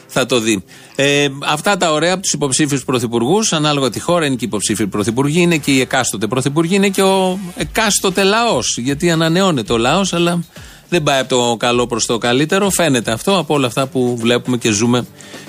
[0.07, 0.65] θα το δει.
[0.95, 4.87] Ε, αυτά τα ωραία από τους υποψήφιους πρωθυπουργούς, ανάλογα τη χώρα, είναι και οι υποψήφιοι
[4.87, 8.79] πρωθυπουργοί, είναι και οι εκάστοτε πρωθυπουργοί, είναι και ο εκάστοτε λαός.
[8.79, 10.45] Γιατί ανανεώνεται ο λαός, αλλά
[10.89, 12.71] δεν πάει από το καλό προς το καλύτερο.
[12.71, 15.07] Φαίνεται αυτό από όλα αυτά που βλέπουμε και ζούμε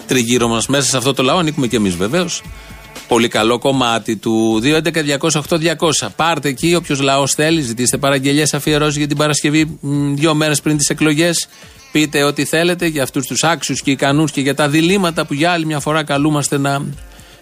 [0.08, 0.67] τριγύρω μας.
[0.67, 2.41] Μέσα σε αυτό το λαό ανήκουμε και εμείς βεβαίως.
[3.08, 6.08] Πολύ καλό κομμάτι του 2.11.208.200.
[6.15, 10.78] Πάρτε εκεί, όποιος λαός θέλει, ζητήστε παραγγελίες αφιερώσει για την Παρασκευή, μ, δύο μέρες πριν
[10.78, 11.48] τις εκλογές.
[11.91, 15.52] Πείτε ό,τι θέλετε για αυτούς τους άξιους και ικανούς και για τα διλήμματα που για
[15.52, 16.86] άλλη μια φορά καλούμαστε να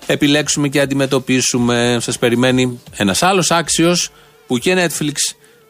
[0.06, 1.97] επιλέξουμε και αντιμετωπίσουμε.
[2.01, 4.10] Σας περιμένει ένας άλλος άξιος
[4.47, 5.13] που και Netflix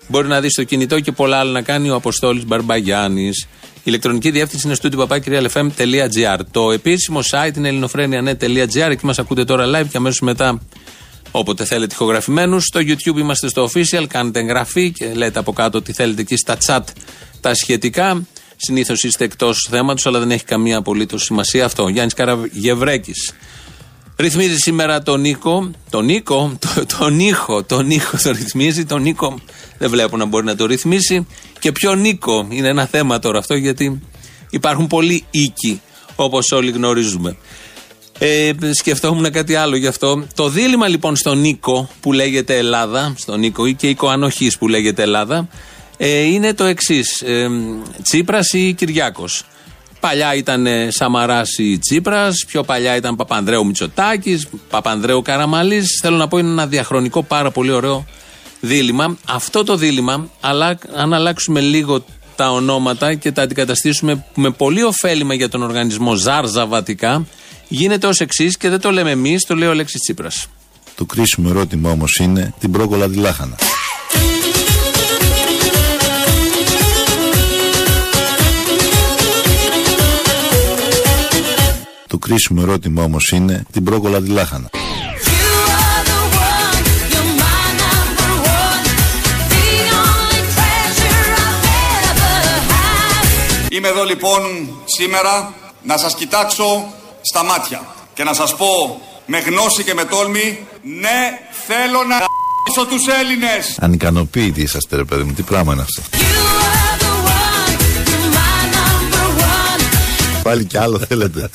[0.08, 3.48] μπορεί να δεις στο κινητό και πολλά άλλα να κάνει ο Αποστόλης Μπαρμπαγιάννης.
[3.76, 6.40] Η ηλεκτρονική διεύθυνση είναι στο papakirialfm.gr.
[6.52, 8.90] Το επίσημο site είναι ελληνοφρένια.net.gr.
[8.90, 10.62] Εκεί μας ακούτε τώρα live και αμέσως μετά,
[11.32, 12.64] όποτε θέλετε, ηχογραφημένους.
[12.64, 14.06] Στο YouTube είμαστε στο official.
[14.08, 16.84] Κάνετε εγγραφή και λέτε από κάτω τι θέλετε εκεί στα chat
[17.42, 18.24] τα σχετικά.
[18.56, 21.88] Συνήθως είστε εκτός θέματος, αλλά δεν έχει καμία απολύτως σημασία αυτό.
[21.88, 23.14] Γιάννης Καραγευρέκη.
[24.24, 25.72] Ρυθμίζει σήμερα τον Νίκο.
[25.90, 28.86] Τον Νίκο, το, τον ήχο, τον ήχο το ρυθμίζει.
[28.86, 29.40] Τον Νίκο
[29.78, 31.28] δεν βλέπω να μπορεί να το ρυθμίσει.
[31.60, 34.02] Και ποιο Νίκο είναι ένα θέμα τώρα αυτό, γιατί
[34.50, 35.82] υπάρχουν πολλοί οίκοι,
[36.16, 37.38] όπως όλοι γνωρίζουμε.
[38.20, 40.26] Ε, σκεφτόμουν κάτι άλλο γι' αυτό.
[40.36, 44.68] Το δίλημα λοιπόν στον Νίκο που λέγεται Ελλάδα, στον Νίκο ή και Οίκο Ανοχής που
[44.68, 45.48] λέγεται Ελλάδα,
[45.98, 47.22] ε, είναι το εξής.
[47.22, 47.48] Ε,
[48.02, 49.44] Τσίπρας ή Κυριάκος;
[50.04, 56.00] Παλιά ήταν Σαμαράς ή Τσίπρας, πιο παλιά ήταν Παπανδρέου Μητσοτάκης, Παπανδρέου Καραμαλής.
[56.02, 58.06] Θέλω να πω είναι ένα διαχρονικό πάρα πολύ ωραίο
[58.60, 59.18] δίλημα.
[59.28, 65.34] Αυτό το δίλημα, αλλά αν αλλάξουμε λίγο τα ονόματα και τα αντικαταστήσουμε με πολύ ωφέλιμα
[65.34, 67.26] για τον οργανισμό Ζάρζα Βατικά,
[67.68, 70.48] γίνεται ως εξής και δεν το λέμε εμείς, το λέει ο Αλέξης Τσίπρας.
[70.96, 73.56] Το κρίσιμο ερώτημα όμως είναι την πρόκολα τη λάχανα.
[82.24, 84.70] Κρίσιμο ερώτημα όμως είναι την πρόκολα τη λάχανα.
[93.70, 94.42] Είμαι εδώ λοιπόν
[94.98, 97.82] σήμερα να σας κοιτάξω στα μάτια
[98.14, 103.78] και να σας πω με γνώση και με τόλμη ναι θέλω να γ***σω τους Έλληνες.
[103.80, 106.23] Ανικανοποίητοι είσαστε, ρε παιδί μου, τι πράγμα είναι αυτό;
[110.44, 111.50] Πάλι κι άλλο θέλετε.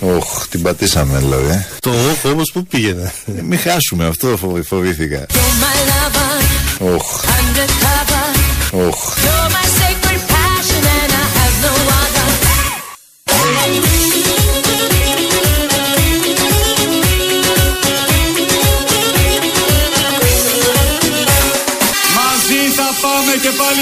[0.00, 1.66] Οχ, την πατήσαμε δηλαδή.
[1.80, 3.12] Το όχ όμως που πήγαινε.
[3.38, 5.26] Ε, Μην χάσουμε αυτό φοβ- φοβήθηκα.
[6.94, 7.20] Οχ,
[8.88, 9.14] οχ.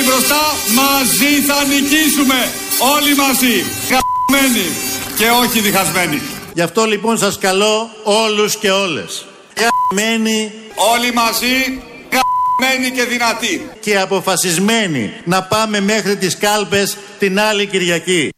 [0.01, 0.43] Πάλι μπροστά.
[0.81, 2.41] Μαζί θα νικήσουμε.
[2.95, 3.55] Όλοι μαζί.
[3.91, 4.67] Γαμμένοι
[5.19, 6.21] και όχι διχασμένοι.
[6.55, 9.27] Γι' αυτό λοιπόν σας καλώ όλους και όλες.
[9.61, 10.53] Γαμμένοι
[10.95, 11.83] Όλοι μαζί.
[12.15, 13.69] Γαμμένοι και δυνατοί.
[13.81, 18.29] και αποφασισμένοι να πάμε μέχρι τις κάλπες την άλλη Κυριακή.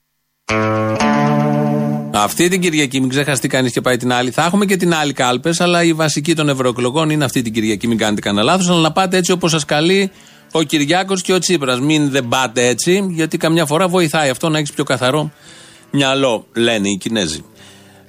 [2.15, 4.31] Αυτή την Κυριακή, μην ξεχαστεί κανείς και πάει την άλλη.
[4.31, 7.87] Θα έχουμε και την άλλη κάλπες, αλλά η βασική των ευρωεκλογών είναι αυτή την Κυριακή.
[7.87, 10.11] Μην κάνετε κανένα λάθος, αλλά να πάτε έτσι όπως σας καλεί
[10.53, 11.81] ο Κυριάκος και ο Τσίπρας.
[11.81, 15.33] Μην δεν πάτε έτσι, γιατί καμιά φορά βοηθάει αυτό να έχεις πιο καθαρό
[15.91, 17.45] μυαλό, λένε οι Κινέζοι.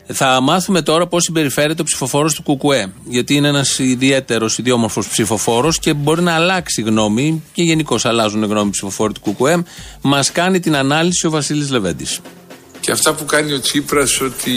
[0.08, 2.94] Θα μάθουμε τώρα πώς συμπεριφέρεται ο ψηφοφόρος του Κουκουέ.
[3.06, 8.68] Γιατί είναι ένας ιδιαίτερος, ιδιόμορφος ψηφοφόρος και μπορεί να αλλάξει γνώμη και γενικώ αλλάζουν γνώμη
[8.68, 9.64] οι ψηφοφόροι του Κουκουέ.
[10.02, 12.20] Μας κάνει την ανάλυση ο Βασίλης Λεβέντης.
[12.80, 14.52] Και αυτά που κάνει ο Τσίπρας ότι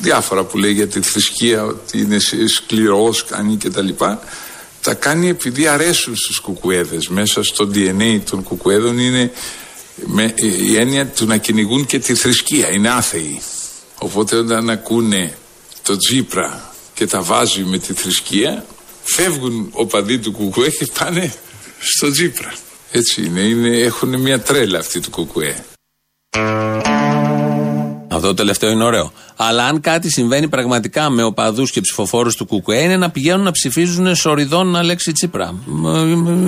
[0.00, 4.20] διάφορα που λέει για τη θρησκεία ότι είναι σκληρός κάνει και τα λοιπά
[4.82, 7.08] τα κάνει επειδή αρέσουν στους κουκουέδες.
[7.08, 9.32] Μέσα στο DNA των κουκουέδων είναι
[10.06, 12.70] με, η έννοια του να κυνηγούν και τη θρησκεία.
[12.70, 13.40] Είναι άθεοι.
[13.98, 15.36] Οπότε όταν ακούνε
[15.82, 18.64] το Τσίπρα και τα βάζει με τη θρησκεία
[19.02, 21.34] φεύγουν οπαδοί του κουκουέ και πάνε
[21.78, 22.52] στο Τσίπρα
[22.90, 25.64] έτσι είναι, είναι έχουν μια τρέλα αυτή του κουκουέ
[28.14, 29.12] Αυτό το τελευταίο είναι ωραίο.
[29.36, 33.50] Αλλά αν κάτι συμβαίνει πραγματικά με οπαδούς και ψηφοφόρους του ΚΚΕ είναι να πηγαίνουν να
[33.50, 35.54] ψηφίζουν σοριδών Αλέξη Τσίπρα.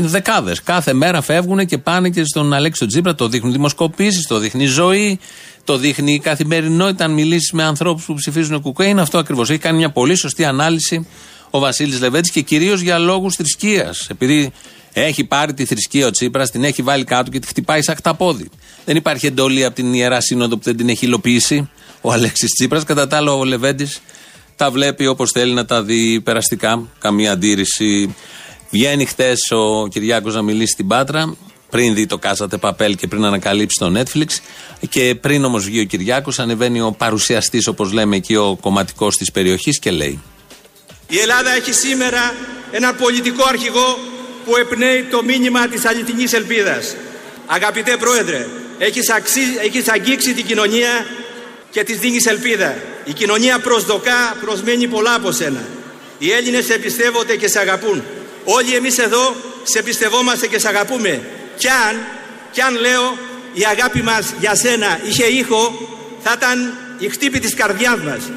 [0.01, 0.63] Δεκάδες.
[0.63, 3.15] Κάθε μέρα φεύγουν και πάνε και στον Αλέξη Τσίπρα.
[3.15, 5.19] Το δείχνουν δημοσκοπήσεις, το δείχνει η ζωή,
[5.65, 7.05] το δείχνει η καθημερινότητα.
[7.05, 9.51] Αν μιλήσεις με ανθρώπους που ψηφίζουν ΚΚΕ, είναι αυτό ακριβώς.
[9.51, 11.07] Έχει κάνει μια πολύ σωστή ανάλυση
[11.51, 14.07] ο Βασίλης Λεβέντης και κυρίως για λόγους θρησκείας.
[14.11, 14.53] Επειδή
[15.01, 18.51] έχει πάρει τη θρησκεία ο Τσίπρας, την έχει βάλει κάτω και τη χτυπάει σαν χταπόδι.
[18.85, 22.85] Δεν υπάρχει εντολή από την ιερά σύνοδο που δεν την έχει υλοποιήσει ο Αλέξης Τσίπρας.
[22.85, 24.01] Κατά τα άλλα, ο Λεβέντης
[24.57, 26.89] τα βλέπει όπως θέλει να τα δει περαστικά.
[26.99, 28.15] Καμία αντίρρηση.
[28.71, 31.37] Βγαίνει χτες ο Κυριάκος να μιλήσει στην Πάτρα,
[31.71, 34.27] πριν δει το Κάσατε Παπέλ και πριν ανακαλύψει το Netflix.
[34.89, 39.31] Και πριν όμως βγει ο Κυριάκος, ανεβαίνει ο παρουσιαστής, όπως λέμε εκεί, ο κομματικός της
[39.31, 40.23] περιοχής και λέει.
[41.09, 42.35] Η Ελλάδα έχει σήμερα
[42.71, 43.99] έναν πολιτικό αρχηγό
[44.45, 46.97] που εμπνέει το μήνυμα της αληθινής ελπίδας.
[47.47, 48.47] Αγαπητέ Πρόεδρε,
[48.79, 49.41] έχεις, αξί...
[49.65, 51.07] έχεις αγγίξει την κοινωνία
[51.71, 52.75] και της δίνεις ελπίδα.
[53.05, 55.65] Η κοινωνία προσδοκά, προσμένει πολλά από σένα.
[56.19, 58.03] Οι Έλληνες σε πιστεύονται και σε αγαπούν.
[58.45, 61.23] Όλοι εμείς εδώ σε πιστευόμαστε και σε αγαπούμε.
[61.57, 61.97] Κι αν,
[62.51, 63.19] κι αν λέω
[63.53, 65.89] η αγάπη μας για σένα είχε ήχο,
[66.23, 68.31] θα ήταν η χτύπη της καρδιάς μας.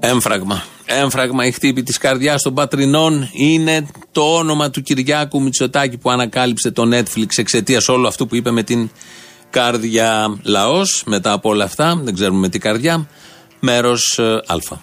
[0.00, 0.64] Έμφραγμα.
[0.86, 6.70] Έμφραγμα η χτύπη της καρδιάς των πατρινών είναι το όνομα του Κυριάκου Μητσοτάκη που ανακάλυψε
[6.70, 8.90] το Netflix εξαιτίας όλου αυτού που είπε με την
[9.50, 10.38] καρδιά.
[10.42, 13.08] Λαός, μετά από όλα αυτά, δεν ξέρουμε με τι καρδιά,
[13.60, 14.76] μέρος Α.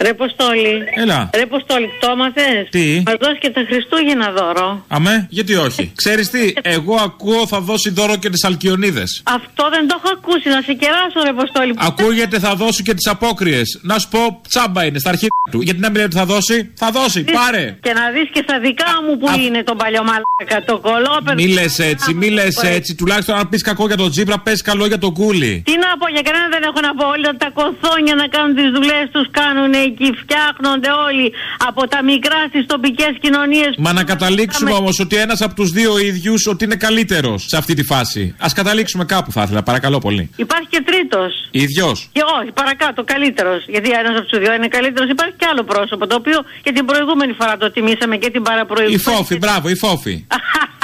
[0.00, 0.84] Ρε Ποστόλη.
[0.94, 1.30] Έλα.
[1.34, 4.84] Ρε Ποστόλη, το έμαθες; Τι; Μας δώσει και τα Χριστούγεννα δώρο.
[4.88, 9.22] Αμέ, γιατί όχι; Ξέρεις τι, εγώ ακούω θα δώσει δώρο και τις Αλκιονίδες.
[9.24, 11.74] Αυτό δεν το έχω ακούσει, να σε κεράσω ρε Ποστόλη.
[11.76, 13.78] Ακούγεται θα δώσει και τις απόκριες.
[13.82, 15.60] Να σου πω, τσάμπα είναι στα αρχή του.
[15.60, 17.78] Γιατί να μην λέει ότι θα δώσει, θα δώσει, πάρε.
[17.82, 21.34] Και να δεις και στα δικά μου που είναι το παλιό μαλάκα, το κολόπεδο.
[21.34, 22.94] Μη λες έτσι, μη λες έτσι.
[22.94, 25.62] Τουλάχιστον αν πεις κακό για τον Τζίπρα, πες καλό για τον Κούλι.
[25.64, 27.04] Τι να πω, για κανένα δεν έχω να πω.
[27.06, 30.08] Όλα τα κοθόνια να κάνουν τις δουλειές τους κάνουν εκεί.
[30.22, 31.26] Φτιάχνονται όλοι
[31.68, 33.72] από τα μικρά στις τοπικές κοινωνίες.
[33.78, 37.74] Μα να καταλήξουμε όμως ότι ένας από τους δύο ίδιους ότι είναι καλύτερος σε αυτή
[37.74, 38.34] τη φάση.
[38.38, 40.30] Α καταλήξουμε κάπου, θα ήθελα, παρακαλώ πολύ.
[40.36, 41.32] Υπάρχει και τρίτος.
[41.50, 42.08] ίδιος.
[42.12, 43.64] Και όχι, παρακάτω, καλύτερος.
[43.68, 45.10] Γιατί ένας από τους δύο είναι καλύτερος.
[45.10, 48.44] Υπάρχει και άλλο πρόσωπο, το οποίο και την προηγούμενη φορά το τιμήσαμε και την Η
[48.44, 49.02] παραπροηγούμενη.
[49.02, 50.26] φόφη, μπράβο, η φόφη.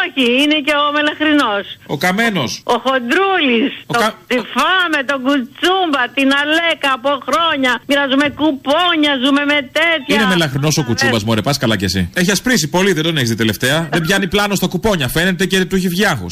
[0.00, 1.64] όχι, είναι και ο Μελαχρινός.
[1.86, 2.50] Ο καμένος.
[2.64, 3.72] Ο Χοντρούλης.
[3.86, 7.72] Ο Το κα- Τυφάμε, τον Κουτσούμπα, την Αλέκα από χρόνια.
[7.86, 10.14] Μοιραζούμε κουπόνια, ζούμε με τέτοια.
[10.14, 12.10] Είναι μελαχρινός ο κουτσούμπας, μωρέ, πας καλά κι εσύ.
[12.14, 13.88] Έχει ασπρίσει πολύ, δεν τον έχεις δει τελευταία.
[13.92, 16.26] δεν πιάνει πλάνο στα κουπόνια, φαίνεται και του έχει βγιάχου.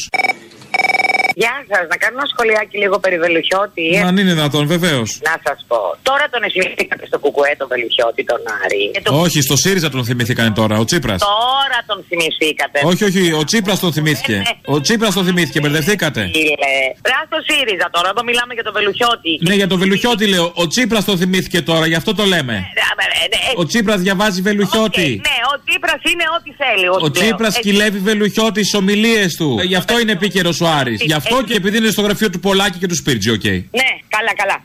[1.43, 3.85] Γεια σας, να κάνω ένα σχολιάκι λίγο περί Βελουχιώτη.
[3.97, 5.09] Ε, Αν είναι δυνατόν, βεβαίως.
[5.31, 5.79] Να σας πω.
[6.09, 8.83] Τώρα τον εσυμβηθήκατε στο κουκουέ τον Βελουχιώτη, τον Άρη.
[8.95, 11.21] Ε, το- Όχι, στο ΣΥΡΙΖΑ τον θυμηθήκανε τώρα, ο Τσίπρας.
[11.21, 12.79] Τώρα τον θυμηθήκατε.
[12.91, 14.37] Όχι, όχι, ο Τσίπρας τον θυμήθηκε.
[14.65, 16.21] Ο Τσίπρας τον θυμήθηκε, μπερδευτήκατε.
[16.35, 16.75] Φίλε.
[17.07, 19.33] Πρά στο ΣΥΡΙΖΑ τώρα, εδώ μιλάμε για τον Βελουχιώτη.
[19.49, 20.47] Ναι, για τον Βελουχιώτη λέω.
[20.63, 22.57] Ο Τσίπρας τον θυμήθηκε τώρα, γι' αυτό το λέμε.
[23.57, 25.09] Ο Τσίπρας διαβάζει Βελουχιώτη.
[25.29, 26.87] Ναι, ο Τσίπρας είναι ό,τι θέλει.
[26.89, 27.11] Ο ό,τι λέω.
[27.27, 27.61] Τσίπρας Έτσι.
[27.71, 29.57] κυλεύει Βελουχιώτη στις ομιλίες του.
[29.61, 31.01] Ε, Γι' αυτό είναι επίκαιρος ο Άρης.
[31.03, 31.45] Γι' αυτό Έτσι.
[31.45, 33.45] και επειδή είναι στο γραφείο του Πολάκη και του Σπίρτζι, οκ.
[33.45, 34.63] Ναι, καλά, καλά.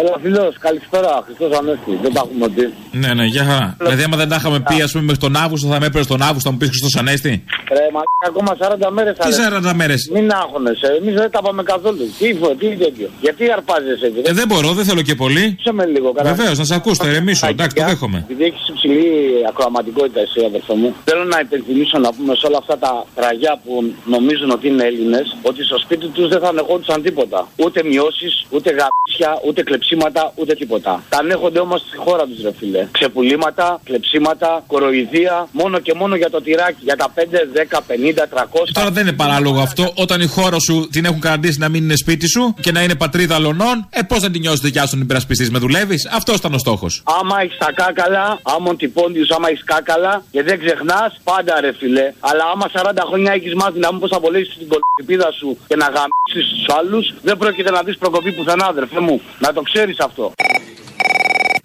[0.00, 1.22] Έλα, φίλος, καλησπέρα.
[1.26, 1.92] Χριστός Ανέστη.
[2.02, 2.64] Δεν τα έχουμε πει.
[3.02, 3.76] Ναι, ναι, γεια χαρά.
[3.78, 6.22] Δηλαδή, άμα δεν τα είχαμε πει, α πούμε, μέχρι τον Αύγουστο, θα με έπαιρνες τον
[6.22, 7.44] Αύγουστο, θα μου πεις Χριστός Ανέστη.
[7.76, 8.50] Ρε, μα ακόμα
[8.88, 9.32] 40 μέρες Τι
[9.70, 10.86] 40 μέρες; Μην αγχώνεσαι.
[11.00, 12.04] Εμείς δεν τα πάμε καθόλου.
[12.18, 13.08] Τι, φο- τι τέτοιο.
[13.20, 15.56] Γιατί αρπάζεσαι, Ε, δεν μπορώ, δεν θέλω και πολύ.
[15.60, 16.32] Σε με λίγο, καλά.
[16.34, 17.46] Βεβαίως, να σε ακούσω, θα ηρεμήσω.
[17.46, 18.18] Εντάξει, το δέχομαι.
[18.28, 19.04] Επειδή έχεις υψηλή
[19.48, 23.72] ακροαματικότητα, εσύ, αδερφέ μου, θέλω να υπενθυμίσω να πούμε σε όλα αυτά τα ραγιά που
[24.14, 27.48] νομίζουν ότι είναι Έλληνες, ότι στο σπίτι τους δεν θα ανεχόντουσαν τίποτα.
[27.64, 31.02] Ούτε μειώσεις, ούτε γαμίσια, ούτε κλεψίματα, ούτε τίποτα.
[31.08, 32.88] Τα ανέχονται όμως στη χώρα τους, ρε φίλε.
[32.90, 36.82] Ξεπουλήματα, κλεψίματα, κοροϊδία, μόνο και μόνο για το τυράκι.
[36.82, 37.20] Για τα 5,
[37.52, 38.72] 10, 50, 300.
[38.72, 39.92] Τώρα δεν είναι παράλογο αυτό.
[39.94, 42.94] Όταν η χώρα σου την έχουν κρατήσει να μην είναι σπίτι σου και να είναι
[42.94, 46.58] πατρίδα αλωνών, ε, πώς δεν την νιώσει δικιά σου υπερασπιστή, με δουλεύεις; Αυτό ήταν ο
[46.58, 47.02] στόχος.
[47.20, 52.12] Άμα έχεις τα κάκαλα, άμα τυπώντιου, άμα έχεις κάκαλα και δεν ξεχνάς, πάντα ρε φιλέ.
[52.20, 55.86] Αλλά άμα 40 χρόνια έχεις μάθει να μην πώ απολύσει την κολυπίδα σου και να
[55.94, 59.20] γαμίσεις τους άλλους, δεν πρόκειται να δεις προκοπή πουθενά, αδερφέ μου.
[59.38, 60.32] Να το ξέρει αυτό.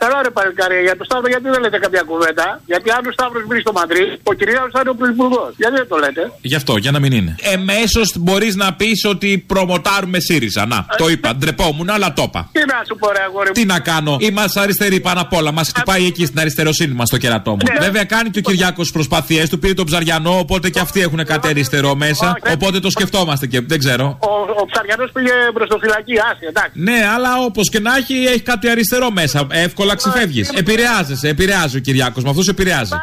[0.04, 3.44] Καλά, ρε παλικάρια, για το Σταύρο, γιατί δεν λέτε κάποια κουβέντα; Γιατί αν ο Σταύρος
[3.48, 5.44] μπει στο Μαντρί, ο Κυριάκο θα είναι ο πρωθυπουργό.
[5.58, 7.36] Γιατί δεν το λέτε; Γι' αυτό, για να μην είναι.
[7.56, 10.66] Εμέσω μπορείς να πεις ότι προμοτάρουμε ΣΥΡΙΖΑ.
[10.66, 11.36] Να, το είπα.
[11.36, 12.50] Ντρεπόμουν, αλλά το είπα.
[12.52, 13.54] Τι να σου πω, ρε αγόρι μου.
[13.54, 15.52] Τι να κάνω, είμαστε αριστεροί πάνω απ' όλα.
[15.52, 17.66] Μας χτυπάει εκεί στην αριστεροσύνη μας το κερατό μου.
[17.80, 21.48] Βέβαια κάνει και ο Κυριάκος προσπάθειές του, πήρε τον ψαριανό, οπότε και αυτοί έχουν κάτι
[21.48, 22.38] αριστερό μέσα.
[22.54, 24.18] Οπότε το σκεφτόμαστε και δεν ξέρω.
[24.20, 26.72] Ο, ο Ψαριανός πήγε προ το φυλακή, άσε, εντάξει.
[26.74, 29.48] Ναι, αλλά όπως και να έχει, έχει κάτι αριστερό μέσα.
[29.52, 30.50] Εύκολα ξεφεύγεις.
[30.50, 32.24] Επηρεάζεσαι, επηρεάζει ο Κυριάκος.
[32.24, 32.94] Με αυτούς επηρεάζει.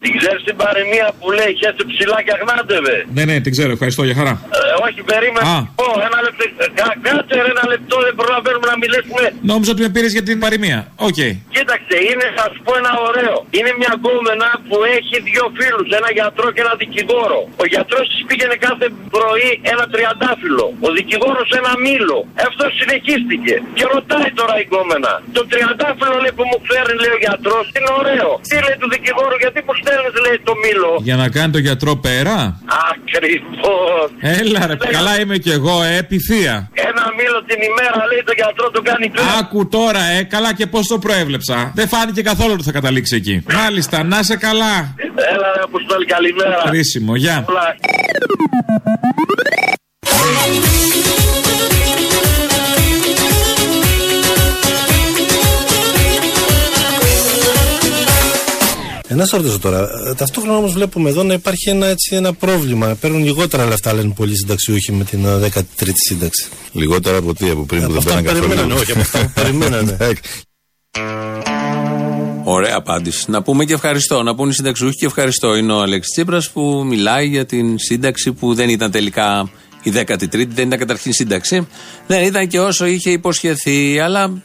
[0.00, 3.06] Την ξέρεις την παροιμία που λέει χέσε ψηλά και αγνάντευε.
[3.14, 4.40] Ναι, ναι, την ξέρω, ευχαριστώ γεια χαρά.
[4.74, 5.44] Ε, όχι, περίμενε.
[5.54, 5.56] Α.
[5.80, 6.42] Πω, ένα λεπτό.
[6.64, 9.22] ε, κα- Κάτσε ρε, ένα λεπτό, δεν προλαβαίνουμε να μιλήσουμε.
[9.50, 10.78] Νόμιζα ότι με πήρες για την παροιμία.
[11.08, 11.20] Οκ.
[11.54, 13.36] Κοίταξε, είναι, θα σου πω ένα ωραίο.
[13.56, 17.40] Είναι μια γκόμενα που έχει δύο φίλους, ένα γιατρό και ένα δικηγόρο.
[17.62, 20.66] Ο γιατρός της πήγαινε κάθε πρωί ένα τριαντάφυλλο.
[20.86, 22.18] Ο δικηγόρος ένα μήλο.
[22.48, 23.54] Αυτό συνεχίστηκε.
[23.76, 25.12] Και ρωτάει τώρα η γκόμενα.
[25.36, 28.28] Το τριαντάφυλλο λέει που μου φέρνει, λέει ο γιατρός, είναι ωραίο.
[28.48, 31.92] Τι λέει του δικηγόρου, γιατί μου στέλνεις, λέει το μήλο; Για να κάνει το γιατρό
[32.06, 32.36] πέρα;
[32.92, 34.08] Ακριβώς.
[34.20, 36.70] Έλα ρε, καλά είμαι κι εγώ, ε, επιθεία.
[36.72, 39.26] Ένα μήλο την ημέρα λέει το γιατρό του κάνει κλαμπ.
[39.38, 41.72] Άκου τώρα, ε, καλά και πώς το προέβλεψα.
[41.74, 43.44] Δεν φάνηκε καθόλου ότι θα καταλήξει εκεί.
[43.52, 44.94] Μάλιστα, να σε καλά.
[45.32, 46.62] Έλα ρε Αποστόλη καλημέρα.
[46.66, 47.44] Χρήσιμο, γεια.
[59.14, 59.22] Όλα.
[59.22, 59.88] Ένα ρωτήσω τώρα.
[60.08, 62.96] ε, Ταυτόχρονα όμως βλέπουμε εδώ να υπάρχει ένα, έτσι, ένα πρόβλημα.
[63.00, 66.48] Παίρνουν λιγότερα λεφτά, λένε πολλοί συνταξιούχοι με την ε, 13η σύνταξη.
[66.72, 68.48] Λιγότερα από τι, από πριν που δεν αυτά πέραν που καθόλου.
[68.48, 69.96] περιμένανε, όχι, από αυτά που περιμένανε.
[72.46, 73.30] Ωραία απάντηση.
[73.30, 74.22] Να πούμε και ευχαριστώ.
[74.22, 75.54] Να πούνε οι συνταξιούχοι και ευχαριστώ.
[75.54, 79.50] Είναι ο Αλέξης Τσίπρας που μιλάει για την σύνταξη που δεν ήταν τελικά
[79.82, 81.66] η 13η, δεν ήταν καταρχήν σύνταξη.
[82.06, 84.42] Δεν ήταν και όσο είχε υποσχεθεί, αλλά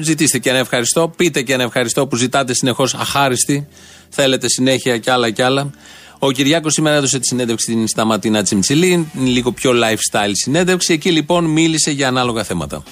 [0.00, 1.12] ζητήστε και ένα ευχαριστώ.
[1.16, 3.66] Πείτε και ένα ευχαριστώ που ζητάτε συνεχώς αχάριστοι.
[4.10, 5.70] Θέλετε συνέχεια κι άλλα κι άλλα.
[6.18, 10.92] Ο Κυριάκος σήμερα έδωσε τη συνέντευξη στην Σταματίνα Τσιμτσιλή, είναι λίγο πιο lifestyle συνέντευξη.
[10.92, 12.82] Εκεί λοιπόν μίλησε για ανάλογα θέματα.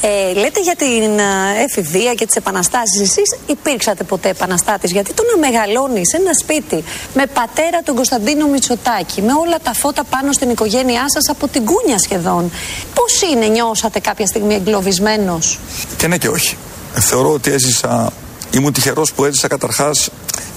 [0.00, 3.00] Ε, λέτε για την ε, εφηβεία και τις επαναστάσεις.
[3.00, 9.22] Εσείς υπήρξατε ποτέ επαναστάτης; Γιατί το να μεγαλώνεις ένα σπίτι με πατέρα τον Κωνσταντίνο Μητσοτάκη,
[9.22, 12.50] με όλα τα φώτα πάνω στην οικογένειά σας από την κούνια σχεδόν.
[12.94, 15.58] Πώς είναι, νιώσατε κάποια στιγμή εγκλωβισμένος;
[15.96, 16.56] Και ναι και όχι.
[16.92, 18.12] Θεωρώ ότι έζησα,
[18.56, 20.10] ήμουν τυχερός που έζησα καταρχάς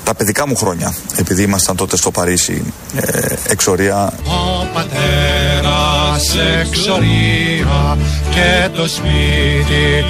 [0.03, 0.95] τα παιδικά μου χρόνια.
[1.15, 4.13] Επειδή ήμασταν τότε στο Παρίσι ε, εξορία.
[4.25, 7.97] Ο πατέρας εξορία
[8.29, 10.05] και το σπίτι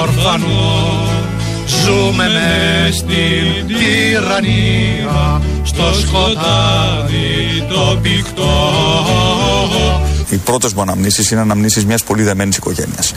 [0.00, 1.08] ορφανό
[1.66, 8.72] Ζούμε μες στην τυραννία στο σκοτάδι το πηκτό
[10.30, 13.12] Οι πρώτες μου αναμνήσεις είναι αναμνήσεις μιας πολύ δεμένης οικογένειας.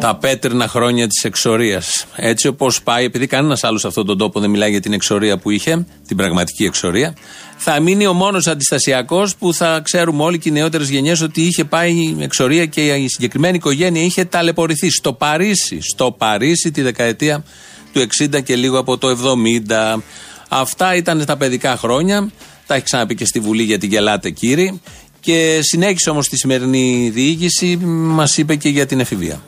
[0.00, 2.06] Τα πέτρινα χρόνια της εξορίας.
[2.16, 5.38] Έτσι όπως πάει, επειδή κανένας άλλος σε αυτόν τον τόπο δεν μιλάει για την εξορία
[5.38, 7.14] που είχε, την πραγματική εξορία,
[7.56, 11.64] θα μείνει ο μόνος αντιστασιακός που θα ξέρουμε όλοι και οι νεότερες γενιές ότι είχε
[11.64, 15.78] πάει η εξορία και η συγκεκριμένη οικογένεια είχε ταλαιπωρηθεί στο Παρίσι.
[15.80, 17.44] Στο Παρίσι τη δεκαετία
[17.92, 20.00] του 60 και λίγο από το 70.
[20.48, 22.30] Αυτά ήταν τα παιδικά χρόνια.
[22.66, 24.80] Τα έχει ξαναπεί και στη Βουλή γιατί γελάτε κύριοι.
[25.20, 29.40] Και συνέχισε όμως τη σημερινή διοίκηση, μας είπε και για την εφηβεία.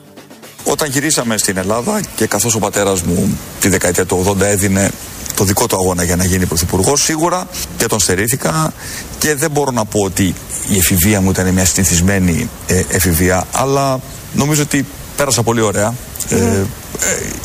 [0.63, 4.91] Όταν γυρίσαμε στην Ελλάδα και καθώς ο πατέρας μου τη δεκαετία του 80 έδινε
[5.35, 7.47] το δικό του αγώνα για να γίνει πρωθυπουργός, σίγουρα
[7.77, 8.73] και τον στερήθηκα
[9.17, 10.35] και δεν μπορώ να πω ότι
[10.69, 13.99] η εφηβεία μου ήταν μια συνηθισμένη ε, εφηβεία, αλλά
[14.33, 15.93] νομίζω ότι πέρασα πολύ ωραία.
[16.29, 16.65] Ε, ε,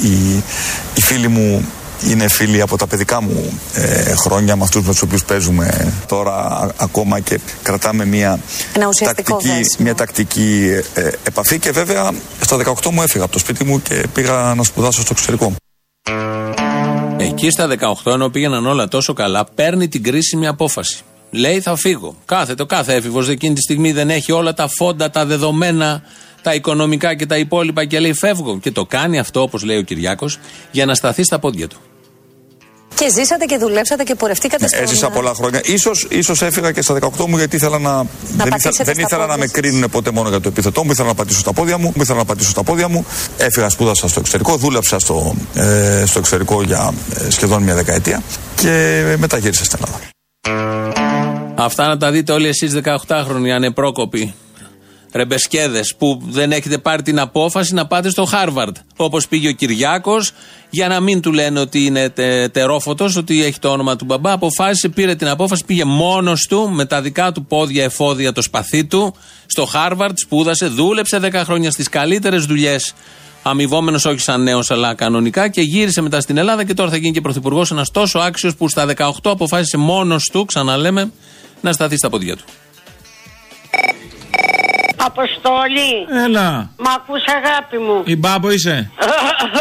[0.07, 0.43] οι,
[0.95, 1.65] οι φίλοι μου
[2.07, 6.33] είναι φίλοι από τα παιδικά μου ε, χρόνια με αυτούς με τους οποίους παίζουμε τώρα
[6.35, 8.39] α- ακόμα και κρατάμε μια
[8.77, 9.85] Ένα ουσιαστικό τακτική, δέσιμο.
[9.85, 13.83] μια τακτική ε, ε, επαφή και βέβαια στα 18 μου έφυγα από το σπίτι μου
[13.83, 15.53] και πήγα να σπουδάσω στο εξωτερικό.
[17.19, 17.69] Εκεί στα
[18.05, 20.99] 18, ενώ πήγαιναν όλα τόσο καλά, παίρνει την κρίσιμη απόφαση.
[21.31, 22.17] Λέει θα φύγω.
[22.25, 26.03] Κάθε, το κάθε έφηβος εκείνη τη στιγμή δεν έχει όλα τα φόντα, τα δεδομένα,
[26.43, 28.59] τα οικονομικά και τα υπόλοιπα και λέει φεύγω.
[28.59, 30.39] Και το κάνει αυτό, όπως λέει ο Κυριάκος,
[30.71, 31.77] για να σταθεί στα πόδια του.
[32.99, 34.83] Και ζήσατε και δουλέψατε και πορευτήκατε στον...
[34.83, 35.61] Έζησα πολλά χρόνια.
[35.65, 37.97] Ίσως, ίσως έφυγα και στα 18 μου γιατί ήθελα να.
[37.97, 40.85] δεν ήθελα, πατήσετε δεν στα ήθελα να πόδια με κρίνουν ποτέ μόνο για το επίθετό
[40.85, 40.91] μου.
[40.91, 41.93] Ήθελα να πατήσω στα πόδια μου.
[41.97, 43.07] Ήθελα να πατήσω στα πόδια μου.
[43.37, 44.57] Έφυγα, σπούδασα στο εξωτερικό.
[44.57, 48.23] Δούλεψα στο, ε, στο εξωτερικό για ε, σχεδόν μια δεκαετία.
[48.55, 50.01] Και μετά γύρισα στην Ελλάδα.
[51.55, 54.35] Αυτά να τα δείτε όλοι εσείς 18χρονοι ανεπρόκοποι.
[55.13, 58.77] Ρεμπεσκέδες που δεν έχετε πάρει την απόφαση να πάτε στο Χάρβαρντ.
[58.97, 60.33] Όπως πήγε ο Κυριάκος,
[60.71, 64.33] για να μην του λένε ότι είναι τε, τερόφωτος, ότι έχει το όνομα του μπαμπά.
[64.33, 68.85] Αποφάσισε, πήρε την απόφαση, πήγε μόνος του με τα δικά του πόδια εφόδια το σπαθί
[68.85, 69.15] του
[69.47, 72.95] στο Χάρβαρντ, σπούδασε, δούλεψε 10 χρόνια στις καλύτερες δουλειές.
[73.43, 77.13] Αμοιβόμενος όχι σαν νέος, αλλά κανονικά και γύρισε μετά στην Ελλάδα και τώρα θα γίνει
[77.13, 77.71] και πρωθυπουργός.
[77.71, 81.13] Ένας τόσο άξιος που στα 18 αποφάσισε μόνος του, ξαναλέμε,
[81.61, 82.45] να σταθεί στα πόδια του.
[85.11, 85.93] Αποστόλη.
[86.25, 86.49] Έλα.
[86.85, 87.97] Μ' ακούς αγάπη μου.
[88.15, 88.77] Η μπάμπο είσαι;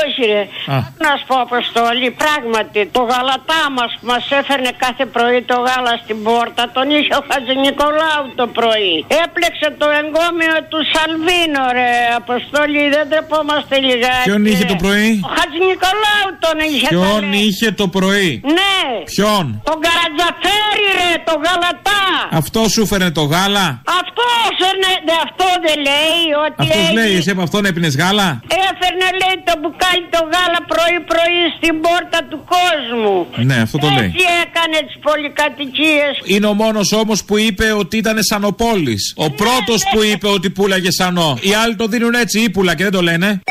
[0.03, 0.43] Όχι ρε.
[0.75, 0.77] Α.
[1.05, 5.93] Να σου πω Αποστόλη, πράγματι το γαλατά μας που μας έφερνε κάθε πρωί το γάλα
[6.03, 8.93] στην πόρτα τον είχε ο Χατζη Νικολάου το πρωί.
[9.23, 14.27] Έπλεξε το εγκόμιο του Σαλβίνο ρε Αποστόλη, δεν τρεπόμαστε λιγάκι.
[14.29, 17.35] Ποιον είχε το πρωί; Ο Χατζη Νικολάου τον είχε Ποιον καλέ.
[17.45, 18.75] είχε το πρωί; Ναι.
[19.11, 22.01] Ποιον; Τον Καρατζαφέρη ρε, το γαλατά.
[22.41, 23.67] Αυτό σου φέρνε το γάλα;
[23.99, 28.29] Αυτό έφερνε, δε, αυτό δεν λέει ότι Αυτός έχει- λέει, εσύ από αυτόν έπινες γάλα;
[28.69, 33.27] Έφερνε λέει το μπουκάλι το γάλα πρωί πρωί στην πόρτα του κόσμου.
[33.47, 34.05] Ναι, αυτό το λέει.
[34.13, 36.13] Έτσι έκανες τις πολυκατοικίες.
[36.23, 38.95] Είναι ο μόνος όμως που είπε ότι ήταν σανοπόλη.
[39.17, 41.37] Ναι, Ο πρώτο που είπε ότι πουλάγε σανό.
[41.41, 43.41] Οι άλλοι το δίνουν έτσι, ύπουλα και δεν το λένε.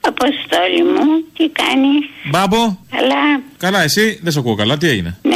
[0.00, 2.76] Αποστόλη μου, τι κάνεις; Μπάμπο.
[2.90, 5.35] Καλά, Καλά, εσύ δεν σε ακούω καλά, τι έγινε; ναι, να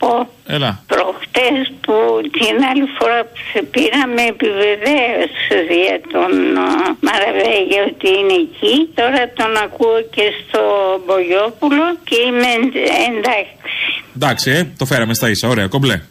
[0.00, 0.12] πω
[0.56, 0.70] Έλα.
[0.92, 1.94] Προχτές που
[2.38, 6.32] την άλλη φορά που σε πήρα με επιβεβαίωσες για τον
[6.66, 6.68] α,
[7.06, 10.62] Μαραβέγια ότι είναι εκεί Τώρα τον ακούω και στο
[11.04, 12.50] Μπογιόπουλο και είμαι
[13.08, 15.48] εντάξει Εντάξει, ε, το φέραμε στα ίσα.
[15.48, 16.00] Ωραία, κομπλέ.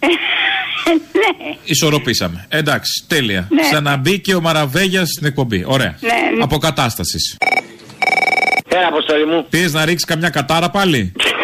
[1.12, 2.46] Ναι, Ισορροπήσαμε.
[2.50, 3.48] Εντάξει, τέλεια.
[3.50, 3.62] Ναι.
[3.62, 5.64] Ξαναμπήκε ο Μαραβέγιας στην εκπομπή.
[5.68, 5.98] Ωραία.
[6.00, 6.44] Ναι, ναι.
[6.44, 7.38] Αποκατάστασης.
[8.68, 9.46] Έλα, Αποστόλη μου.
[9.50, 11.12] Πήρες να ρίξεις καμιά κατάρα πάλι;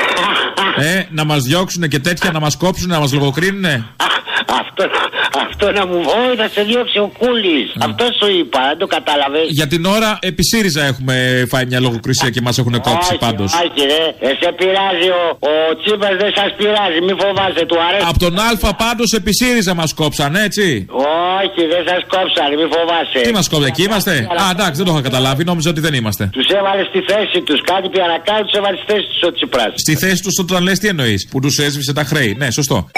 [0.77, 3.85] ε, να μας διώξουν και τέτοια, να μας κόψουν, να μας λογοκρίνουνε.
[4.61, 4.83] Αυτό,
[5.45, 7.67] αυτό να μου Όχι, θα σε διώξει ο Κούλης.
[7.87, 9.41] Αυτό σου είπα, δεν το κατάλαβε.
[9.59, 11.15] Για την ώρα, επί ΣΥΡΙΖΑ έχουμε
[11.51, 13.49] φάει μια λογοκρισία και μας έχουν κόψει πάντως.
[13.53, 14.03] Όχι, ρε.
[14.27, 16.99] Ε, σε πειράζει ο, ο Τσίπρα, δεν σας πειράζει.
[17.07, 18.05] Μη φοβάσαι, του αρέσει.
[18.09, 20.85] Από τον Α πάντως επί ΣΥΡΙΖΑ μας κόψαν, έτσι.
[21.41, 23.19] Όχι, δεν σας κόψαν, μη φοβάσαι.
[23.27, 26.23] Τι μας κόψαν, εκεί είμαστε; Α, εντάξει, δεν το είχα καταλάβει, νόμιζα ότι δεν είμαστε.
[26.31, 27.59] Τους έβαλες στη θέση τους.
[27.71, 29.71] Κάτι πια να κάνουν, τους έβαλες στη θέση τους ο Τσίπρας.
[29.75, 32.35] Στη θέση τους όταν λε τι εννοείς, που τους έσβησε τα χρέη.
[32.37, 32.89] Ναι, σωστό.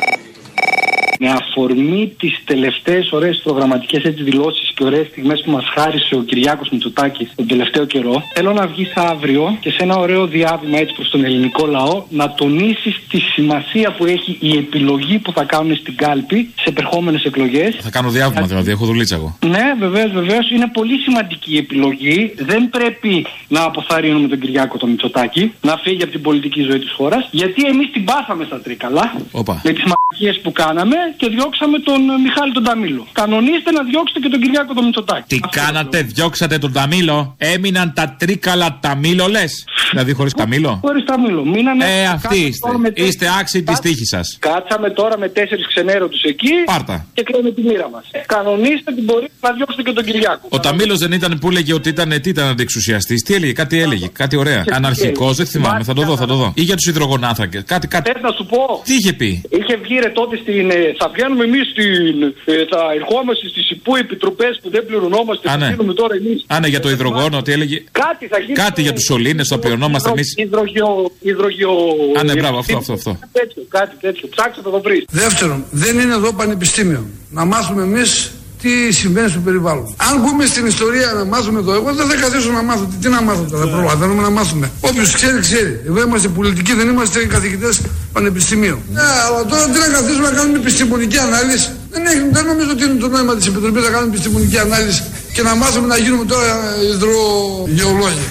[1.19, 6.69] Με αφορμή τις τελευταίες ωραίες προγραμματικές δηλώσεις και ωραίες στιγμές που μας χάρισε ο Κυριάκος
[6.69, 11.09] Μητσοτάκης τον τελευταίο καιρό, θέλω να βγεις αύριο και σε ένα ωραίο διάβημα έτσι προς
[11.09, 15.95] τον ελληνικό λαό να τονίσεις τη σημασία που έχει η επιλογή που θα κάνουν στην
[15.95, 17.77] κάλπη σε επερχόμενες εκλογές.
[17.81, 19.37] Θα κάνω διάβημα δηλαδή, έχω δουλίτσα εγώ.
[19.45, 20.51] Ναι, βεβαίως, βεβαίως.
[20.51, 22.33] Είναι πολύ σημαντική η επιλογή.
[22.37, 26.91] Δεν πρέπει να αποθαρρύνουμε τον Κυριάκο τον Μητσοτάκη να φύγει από την πολιτική ζωή της
[26.91, 27.27] χώρας.
[27.31, 29.61] Γιατί εμείς την πάθαμε στα τρίκαλα Όπα.
[29.63, 33.07] με τις μαγικέ που κάναμε και διώξαμε τον ε, Μιχάλη τον Ταμίλο.
[33.11, 35.23] Κανονίστε να διώξετε και τον Κυριάκο τον Μητσοτάκη.
[35.27, 41.45] Τι κάνατε, διώξατε τον Ταμίλο; Έμειναν τα τρίκαλα Ταμίλο, λες; Δηλαδή χωρίς Ταμίλο; Χωρίς Ταμίλο.
[41.45, 41.85] Μείνανε.
[41.85, 42.67] Ε, αυτοί κάτσαμε είστε.
[42.67, 44.37] τώρα με Είστε άξιοι της τύχης σας.
[44.39, 46.51] Κάτσαμε τώρα με τέσσερις ξενέρωτους εκεί.
[46.65, 47.05] Πάρτα.
[47.13, 48.05] Και κλείνουμε τη μοίρα μας.
[48.25, 50.47] Κανονίστε την πορεία να διώξετε και τον Κυριάκο.
[50.49, 53.23] Ο Ταμίλος δεν ήταν που έλεγε ότι ήταν, τι ήταν αντιεξουσιαστής.
[53.23, 54.65] Τι έλεγε, κάτι έλεγε, κάτι ωραία.
[54.71, 56.53] Αναρχικός, δεν θυμάμαι, θα το δω, θα το δω.
[56.55, 57.59] Ή για τους υδρογονάθρακε.
[57.59, 58.11] Κάτι, κάτι.
[58.11, 58.81] Θες να σου πω.
[58.83, 60.71] Τι είχε πει; Είχε βγει ρε τότε στην.
[60.97, 62.21] Ε, θα βγαίνουμε εμείς στην.
[62.45, 65.49] ε, θα ερχόμαστε στις υπού επιτροπέ που δεν πληρωνόμαστε.
[65.49, 65.67] Α, θα ναι.
[65.69, 66.45] γίνουμε τώρα εμείς.
[66.47, 68.53] Α, ναι, για το υδρογόνο, τι έλεγε; Κάτι θα γίνει.
[68.53, 70.33] Κάτι για τους σωλήνες, το πληρωνόμαστε εμείς.
[70.37, 71.11] Υδρογειο.
[71.21, 71.71] υδρογειο
[72.19, 73.17] Α, ναι, μπράβο, αυτό, αυτό, αυτό.
[73.19, 74.27] Κάτι τέτοιο, κάτι τέτοιο.
[74.27, 75.05] Ψάξτε θα το βρεις.
[75.09, 77.05] Δεύτερον, δεν είναι εδώ πανεπιστήμιο.
[77.29, 78.31] Να μάθουμε εμείς
[78.61, 79.95] τι συμβαίνει στο περιβάλλον.
[80.09, 82.89] Αν μπούμε στην ιστορία να μάθουμε το εγώ, δεν θα καθίσω να μάθω.
[83.01, 84.71] Τι να μάθω τώρα, προλαβαίνουμε να μάθουμε.
[84.79, 85.81] Όποιος ξέρει, ξέρει.
[85.87, 87.81] Εδώ είμαστε πολιτικοί, δεν είμαστε καθηγητές
[88.13, 88.79] πανεπιστημίου.
[88.91, 91.69] Ναι, αλλά τώρα τι να καθίσουμε να κάνουμε επιστημονική ανάλυση.
[91.89, 95.03] Δεν, έχει, δεν νομίζω ότι είναι το νόημα της Επιτροπής να κάνουμε επιστημονική ανάλυση
[95.33, 96.45] και να μάθουμε να γίνουμε τώρα
[96.93, 98.25] υδρογεολόγοι.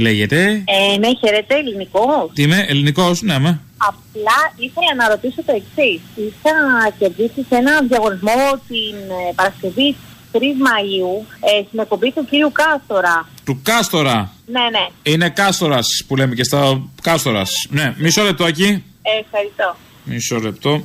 [0.00, 2.30] Λέγεται; Ε, ναι, χαιρετέ, ελληνικός.
[2.34, 3.60] Τι είμαι, ελληνικός, ναι, με.
[3.76, 6.00] Απλά ήθελα να ρωτήσω το εξής.
[6.14, 6.54] Είχα
[6.98, 8.96] κερδίσει σε ένα διαγωνισμό την
[9.28, 9.96] ε, Παρασκευή
[10.32, 13.28] 3 Μαΐου ε, στην εκπομπή του κύριου Κάστορα.
[13.44, 14.32] Του Κάστορα.
[14.46, 15.12] Ναι, ναι.
[15.12, 17.66] Είναι Κάστορας που λέμε και στα Κάστορας.
[17.70, 18.84] Ναι, μισό λεπτό εκεί.
[19.02, 19.76] Ε, ευχαριστώ.
[20.04, 20.82] Μισό λεπτό.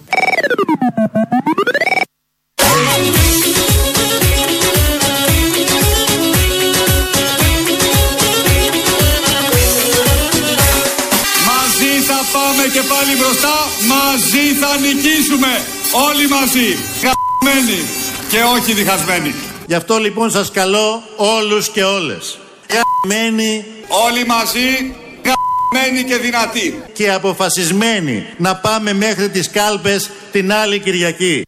[13.03, 13.55] Πάλι μπροστά,
[13.93, 15.47] μαζί θα νικήσουμε.
[16.07, 16.67] Όλοι μαζί.
[17.03, 17.79] Γαμμένοι
[18.29, 19.33] και όχι διχασμένοι.
[19.67, 22.39] Γι' αυτό λοιπόν σας καλώ όλους και όλες.
[22.73, 23.65] Γαμμένοι
[24.07, 24.95] Όλοι μαζί,
[25.27, 26.83] γαμμένοι και δυνατοί.
[26.93, 31.41] και αποφασισμένοι να πάμε μέχρι τις κάλπες την άλλη Κυριακή.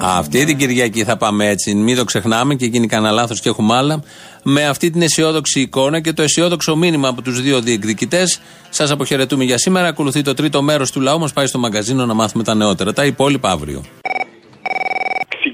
[0.00, 1.74] Αυτή την Κυριακή θα πάμε έτσι.
[1.74, 4.02] Μην το ξεχνάμε και γίνει κανένα λάθος και έχουμε άλλα.
[4.46, 8.40] Με αυτή την αισιόδοξη εικόνα και το αισιόδοξο μήνυμα από τους δύο διεκδικητές,
[8.70, 9.88] σας αποχαιρετούμε για σήμερα.
[9.88, 11.32] Ακολουθεί το τρίτο μέρος του λαού μας.
[11.32, 12.92] Πάει στο μαγκαζίνο να μάθουμε τα νεότερα.
[12.92, 13.84] Τα υπόλοιπα αύριο.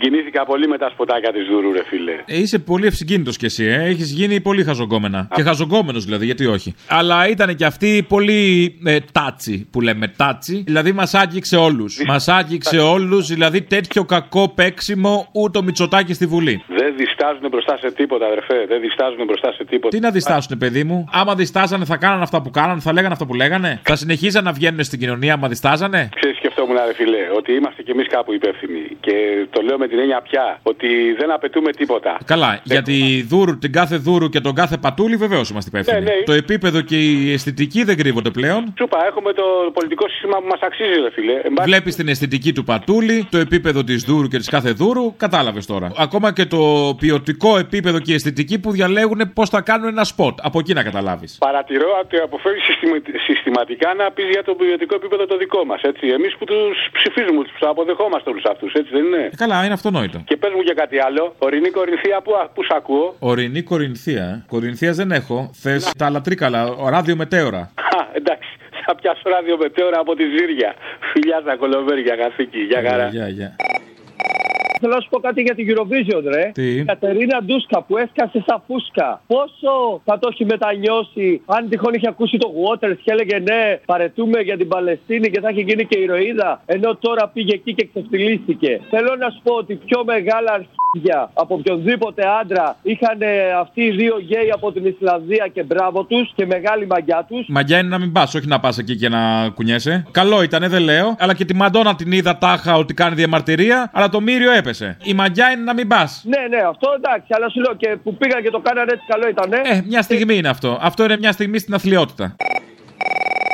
[0.03, 2.13] Συγκινήθηκα πολύ με τα σποτάκια της Δούρου, ρε φίλε.
[2.27, 3.85] Ε, είσαι πολύ ευσυγκίνητος κι εσύ, ε.
[3.85, 5.29] Έχεις γίνει πολύ χαζογκόμενα.
[5.35, 6.75] Και χαζογκόμενος δηλαδή, γιατί όχι.
[6.89, 10.63] Αλλά ήταν και αυτή πολύ ε, τάτσι που λέμε τάτσι.
[10.67, 12.03] Δηλαδή μας άγγιξε όλους.
[12.11, 16.65] Μας άγγιξε όλους, δηλαδή τέτοιο κακό παίξιμο ούτε ο Μητσοτάκη στη Βουλή.
[16.69, 18.65] Δεν διστάζουν μπροστά σε τίποτα, αδερφέ.
[18.69, 19.97] Δεν διστάζουν μπροστά σε τίποτα.
[19.97, 23.27] Τι να διστάσουν, παιδί μου; Άμα διστάζανε, θα κάνανε αυτά που κάνανε, θα λέγανε αυτά
[23.27, 27.53] που λέγανε; Θα συνεχίζαν να βγαίνουν στην κοινωνία, άμα διστάζανε; Ξέρεις, σκεφτόμουν, ρε φίλε, ότι
[27.53, 28.83] είμαστε κι εμείς κάπου υπεύθυνοι.
[29.01, 30.89] Και το λέω με την έννοια πια, ότι
[31.19, 32.19] δεν απαιτούμε τίποτα.
[32.25, 36.05] Καλά, για τη δούρου, την κάθε δούρου και τον κάθε πατούλη βεβαίως είμαστε υπεύθυνοι.
[36.05, 36.23] Ναι, ναι.
[36.25, 38.75] Το επίπεδο και η αισθητική δεν κρύβονται πλέον.
[38.79, 41.33] Σούπα, έχουμε το πολιτικό σύστημα που μας αξίζει, ρε φίλε.
[41.33, 45.15] Εν πάση- Βλέπεις την αισθητική του πατούλη, το επίπεδο της δούρου και της κάθε δούρου,
[45.17, 45.93] κατάλαβες τώρα.
[45.97, 50.39] Ακόμα και το ποιοτικό επίπεδο και η αισθητική που διαλέγουν πώς θα κάνουν ένα σποτ.
[50.43, 51.37] Από εκεί να καταλάβεις.
[51.39, 52.97] Παρατηρώ ότι αποφεύγεις συστημα-
[53.27, 55.81] συστηματικά να πεις για το ποιοτικό επίπεδο το δικό μας.
[56.01, 60.18] Εμείς που τους ψηφίζουμε, τους αποδεχόμαστε όλους αυτούς, έτσι δεν είναι; Καλά, είναι αυτονόητο.
[60.24, 61.34] Και πες μου και κάτι άλλο.
[61.38, 64.24] Ορεινή Κορινθία, πού, πού σ' ακούω; Ορεινή Κορινθία.
[64.24, 64.45] ε.
[64.49, 65.51] Κορινθίας δεν έχω.
[65.62, 67.59] Θες τα λατρίκαλα, ο ράδιο μετέωρα.
[67.99, 68.49] Α, εντάξει.
[68.84, 70.74] Θα πιάσω ράδιο μετέωρα από τη Ζήρια.
[71.12, 72.59] Φιλιά στα κολομέρια, καθήκη.
[72.59, 73.09] Για χαρά.
[73.09, 73.57] Γεια, γεια.
[74.81, 76.51] Θέλω να σου πω κάτι για την Eurovision, ρε.
[76.55, 79.22] Τι; Η Κατερίνα Ντούσκα που έσκασε στα φούσκα.
[79.26, 84.41] Πόσο θα το έχει μετανιώσει αν τυχόν είχε ακούσει το Waters και έλεγε ναι, παρετούμε
[84.41, 86.62] για την Παλαιστίνη και θα έχει γίνει και ηρωίδα.
[86.66, 88.81] Ενώ τώρα πήγε εκεί και ξεφτυλίστηκε.
[88.91, 93.91] Θέλω να σου πω ότι πιο μεγάλα αρχίδια από οποιονδήποτε άντρα είχαν ε, αυτοί οι
[93.91, 97.47] δύο γκέι από την Ισλανδία και μπράβο τους και μεγάλη μαγιά τους.
[97.49, 100.07] Μαγιά είναι να μην πας, όχι να πας εκεί και να κουνιέσαι.
[100.11, 101.16] Καλό ήταν, δεν λέω.
[101.18, 104.70] Αλλά και τη Μαντόνα την είδα τάχα ότι κάνει διαμαρτυρία, αλλά το μύριο έπεσε.
[105.03, 106.23] Η μαγιά είναι να μην πας.
[106.25, 109.29] Ναι, ναι, αυτό εντάξει, αλλά σου λέω και που πήγαν και το κάνανε έτσι καλό
[109.29, 109.53] ήταν.
[109.53, 110.79] Ε, μια στιγμή είναι αυτό.
[110.81, 112.37] Αυτό είναι μια στιγμή στην αθλειότητα.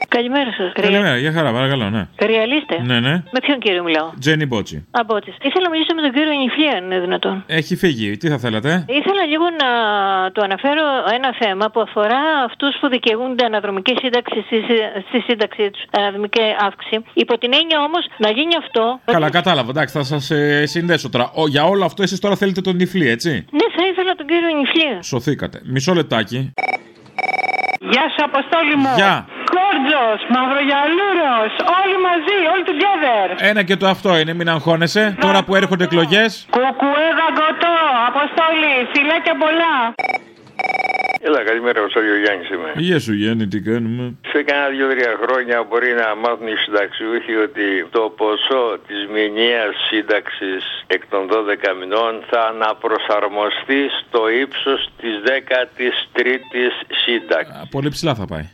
[0.09, 0.73] Καλημέρα σας.
[0.73, 2.09] Καλημέρα, για χαρά, παρακαλώ, ναι.
[2.21, 3.13] Ρεαλίστε; Ναι, ναι.
[3.35, 4.87] Με ποιον κύριο μιλάω; Τζένι Μπότσι.
[4.91, 5.31] Αμπότση.
[5.43, 7.45] Ήθελα να μιλήσω με τον κύριο Νιφλία, αν είναι δυνατόν.
[7.47, 9.71] Έχει φύγει, τι θα θέλατε; Ήθελα λίγο να
[10.33, 10.83] του αναφέρω
[11.17, 14.57] ένα θέμα που αφορά αυτούς που δικαιούνται αναδρομική σύνταξη στη,
[15.09, 17.05] στη σύνταξή τους, αναδρομική αύξηση.
[17.13, 19.01] Υπό την έννοια όμως να γίνει αυτό.
[19.05, 21.31] Καλά, κατάλαβα, εντάξει, θα σας ε, συνδέσω τώρα.
[21.35, 24.57] Ο, για όλο αυτό εσείς τώρα θέλετε τον Νιφλή, έτσι; Ναι, θα ήθελα τον κύριο
[24.59, 25.03] Νιφλία.
[25.03, 25.61] Σωθήκατε.
[25.65, 26.53] Μισό λεπτάκι.
[27.81, 28.89] Γεια σου, Αποστόλη μου.
[28.97, 29.27] Γεια.
[29.57, 30.05] Κόρτζο,
[30.35, 33.27] Μαυρογιαλούρος, όλοι μαζί, all together.
[33.51, 35.17] Ένα και το αυτό είναι, μην αγχώνεσαι.
[35.21, 36.31] Τώρα που έρχονται εκλογές.
[36.51, 37.77] Κουκουέ γαγκωτό,
[38.11, 39.75] Αποστόλη, φιλάκια πολλά.
[41.29, 42.71] Έλα, καλημέρα, ο Σόριο Γιάννης είμαι.
[42.87, 47.67] Γεια σου Γιάννη, τι κάνουμε; Σε κάνα δύο-τρία χρόνια μπορεί να μάθουν οι συνταξιούχοι ότι
[47.97, 55.97] το ποσό της μηνιαίας σύνταξης εκ των 12 μηνών θα αναπροσαρμοστεί στο ύψος της 13ης
[57.05, 57.69] σύνταξης.
[57.71, 58.47] Πολύ ψηλά θα πάει.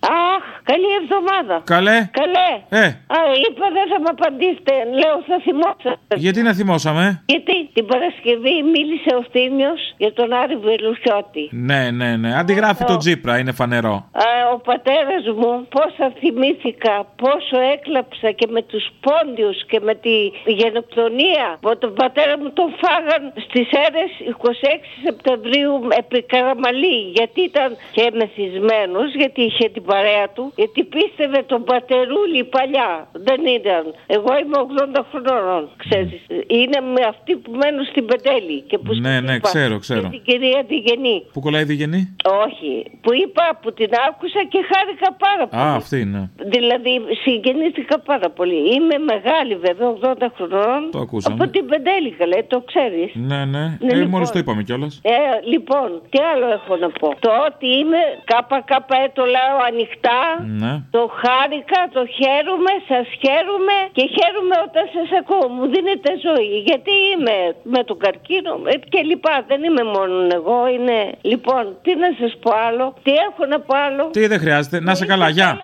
[0.00, 0.38] 啊？
[0.70, 1.56] Καλή εβδομάδα.
[1.74, 1.98] Καλέ.
[2.20, 2.50] Καλέ.
[2.82, 2.86] Ε.
[3.16, 4.72] Α, είπα δεν θα με απαντήσετε.
[5.00, 6.12] Λέω θα θυμόσαστε.
[6.24, 11.44] Γιατί να θυμώσαμε; Γιατί την Παρασκευή μίλησε ο Θήμιος για τον Άρη Βελουσιώτη.
[11.68, 12.30] Ναι, ναι, ναι.
[12.40, 13.94] Αντιγράφει το Τζίπρα, είναι φανερό.
[14.26, 20.16] Α, ο πατέρας μου πόσα θυμήθηκα, πόσο έκλαψα και με τους πόντιους και με τη
[20.60, 21.46] γενοκτονία.
[21.60, 28.10] που Τον πατέρα μου τον φάγαν στις αίρες 26 Σεπτεμβρίου επί Καραμαλή γιατί ήταν και
[28.18, 32.90] μεθυσμένος, γιατί είχε την παρέα του γιατί πίστευε τον πατερούλη παλιά.
[33.26, 33.82] Δεν ήταν.
[34.16, 34.56] Εγώ είμαι
[34.98, 36.20] 80 χρονών, ξέρεις.
[36.60, 38.60] Είναι με αυτή που μένω στην Πετέλη.
[38.70, 39.48] Και που Ναι, σας ναι, είπα.
[39.48, 40.00] ξέρω, ξέρω.
[40.02, 41.16] Και την κυρία τη Γενή.
[41.32, 42.72] Πού κολλάει η γενή; Όχι.
[43.02, 45.62] Που είπα, που την άκουσα και χάρηκα πάρα πολύ.
[45.62, 46.30] Α, αυτή είναι.
[46.54, 46.92] Δηλαδή
[47.24, 48.58] συγκινήθηκα πάρα πολύ.
[48.74, 50.80] Είμαι μεγάλη βέβαια, 80 χρονών.
[50.90, 51.36] Το ακούσαμε.
[51.40, 53.10] Από την Πεντέλη, καλέ, το ξέρεις.
[53.14, 53.64] Ναι, ναι.
[53.80, 54.08] Ναι, ε, λοιπόν.
[54.10, 55.00] μόλις το είπαμε κιόλας.
[55.02, 55.12] Ε,
[55.52, 57.08] λοιπόν, τι άλλο έχω να πω.
[57.18, 60.20] Το ότι είμαι κάπα κάπα ε, το λέω ανοιχτά.
[60.60, 60.72] Ναι.
[60.96, 65.46] Το χάρηκα, το χαίρομαι, σας χαίρομαι και χαίρομαι όταν σας ακούω.
[65.56, 66.56] Μου δίνετε ζωή.
[66.68, 67.36] Γιατί είμαι
[67.74, 69.34] με τον καρκίνο ε, και λοιπά.
[69.50, 70.58] Δεν είμαι μόνο εγώ.
[70.74, 70.98] Είναι...
[71.20, 74.04] Λοιπόν, τι να σας πω άλλο, τι έχω να πω άλλο.
[74.10, 74.80] Τι δεν χρειάζεται.
[74.80, 75.60] Να σε καλά, γεια.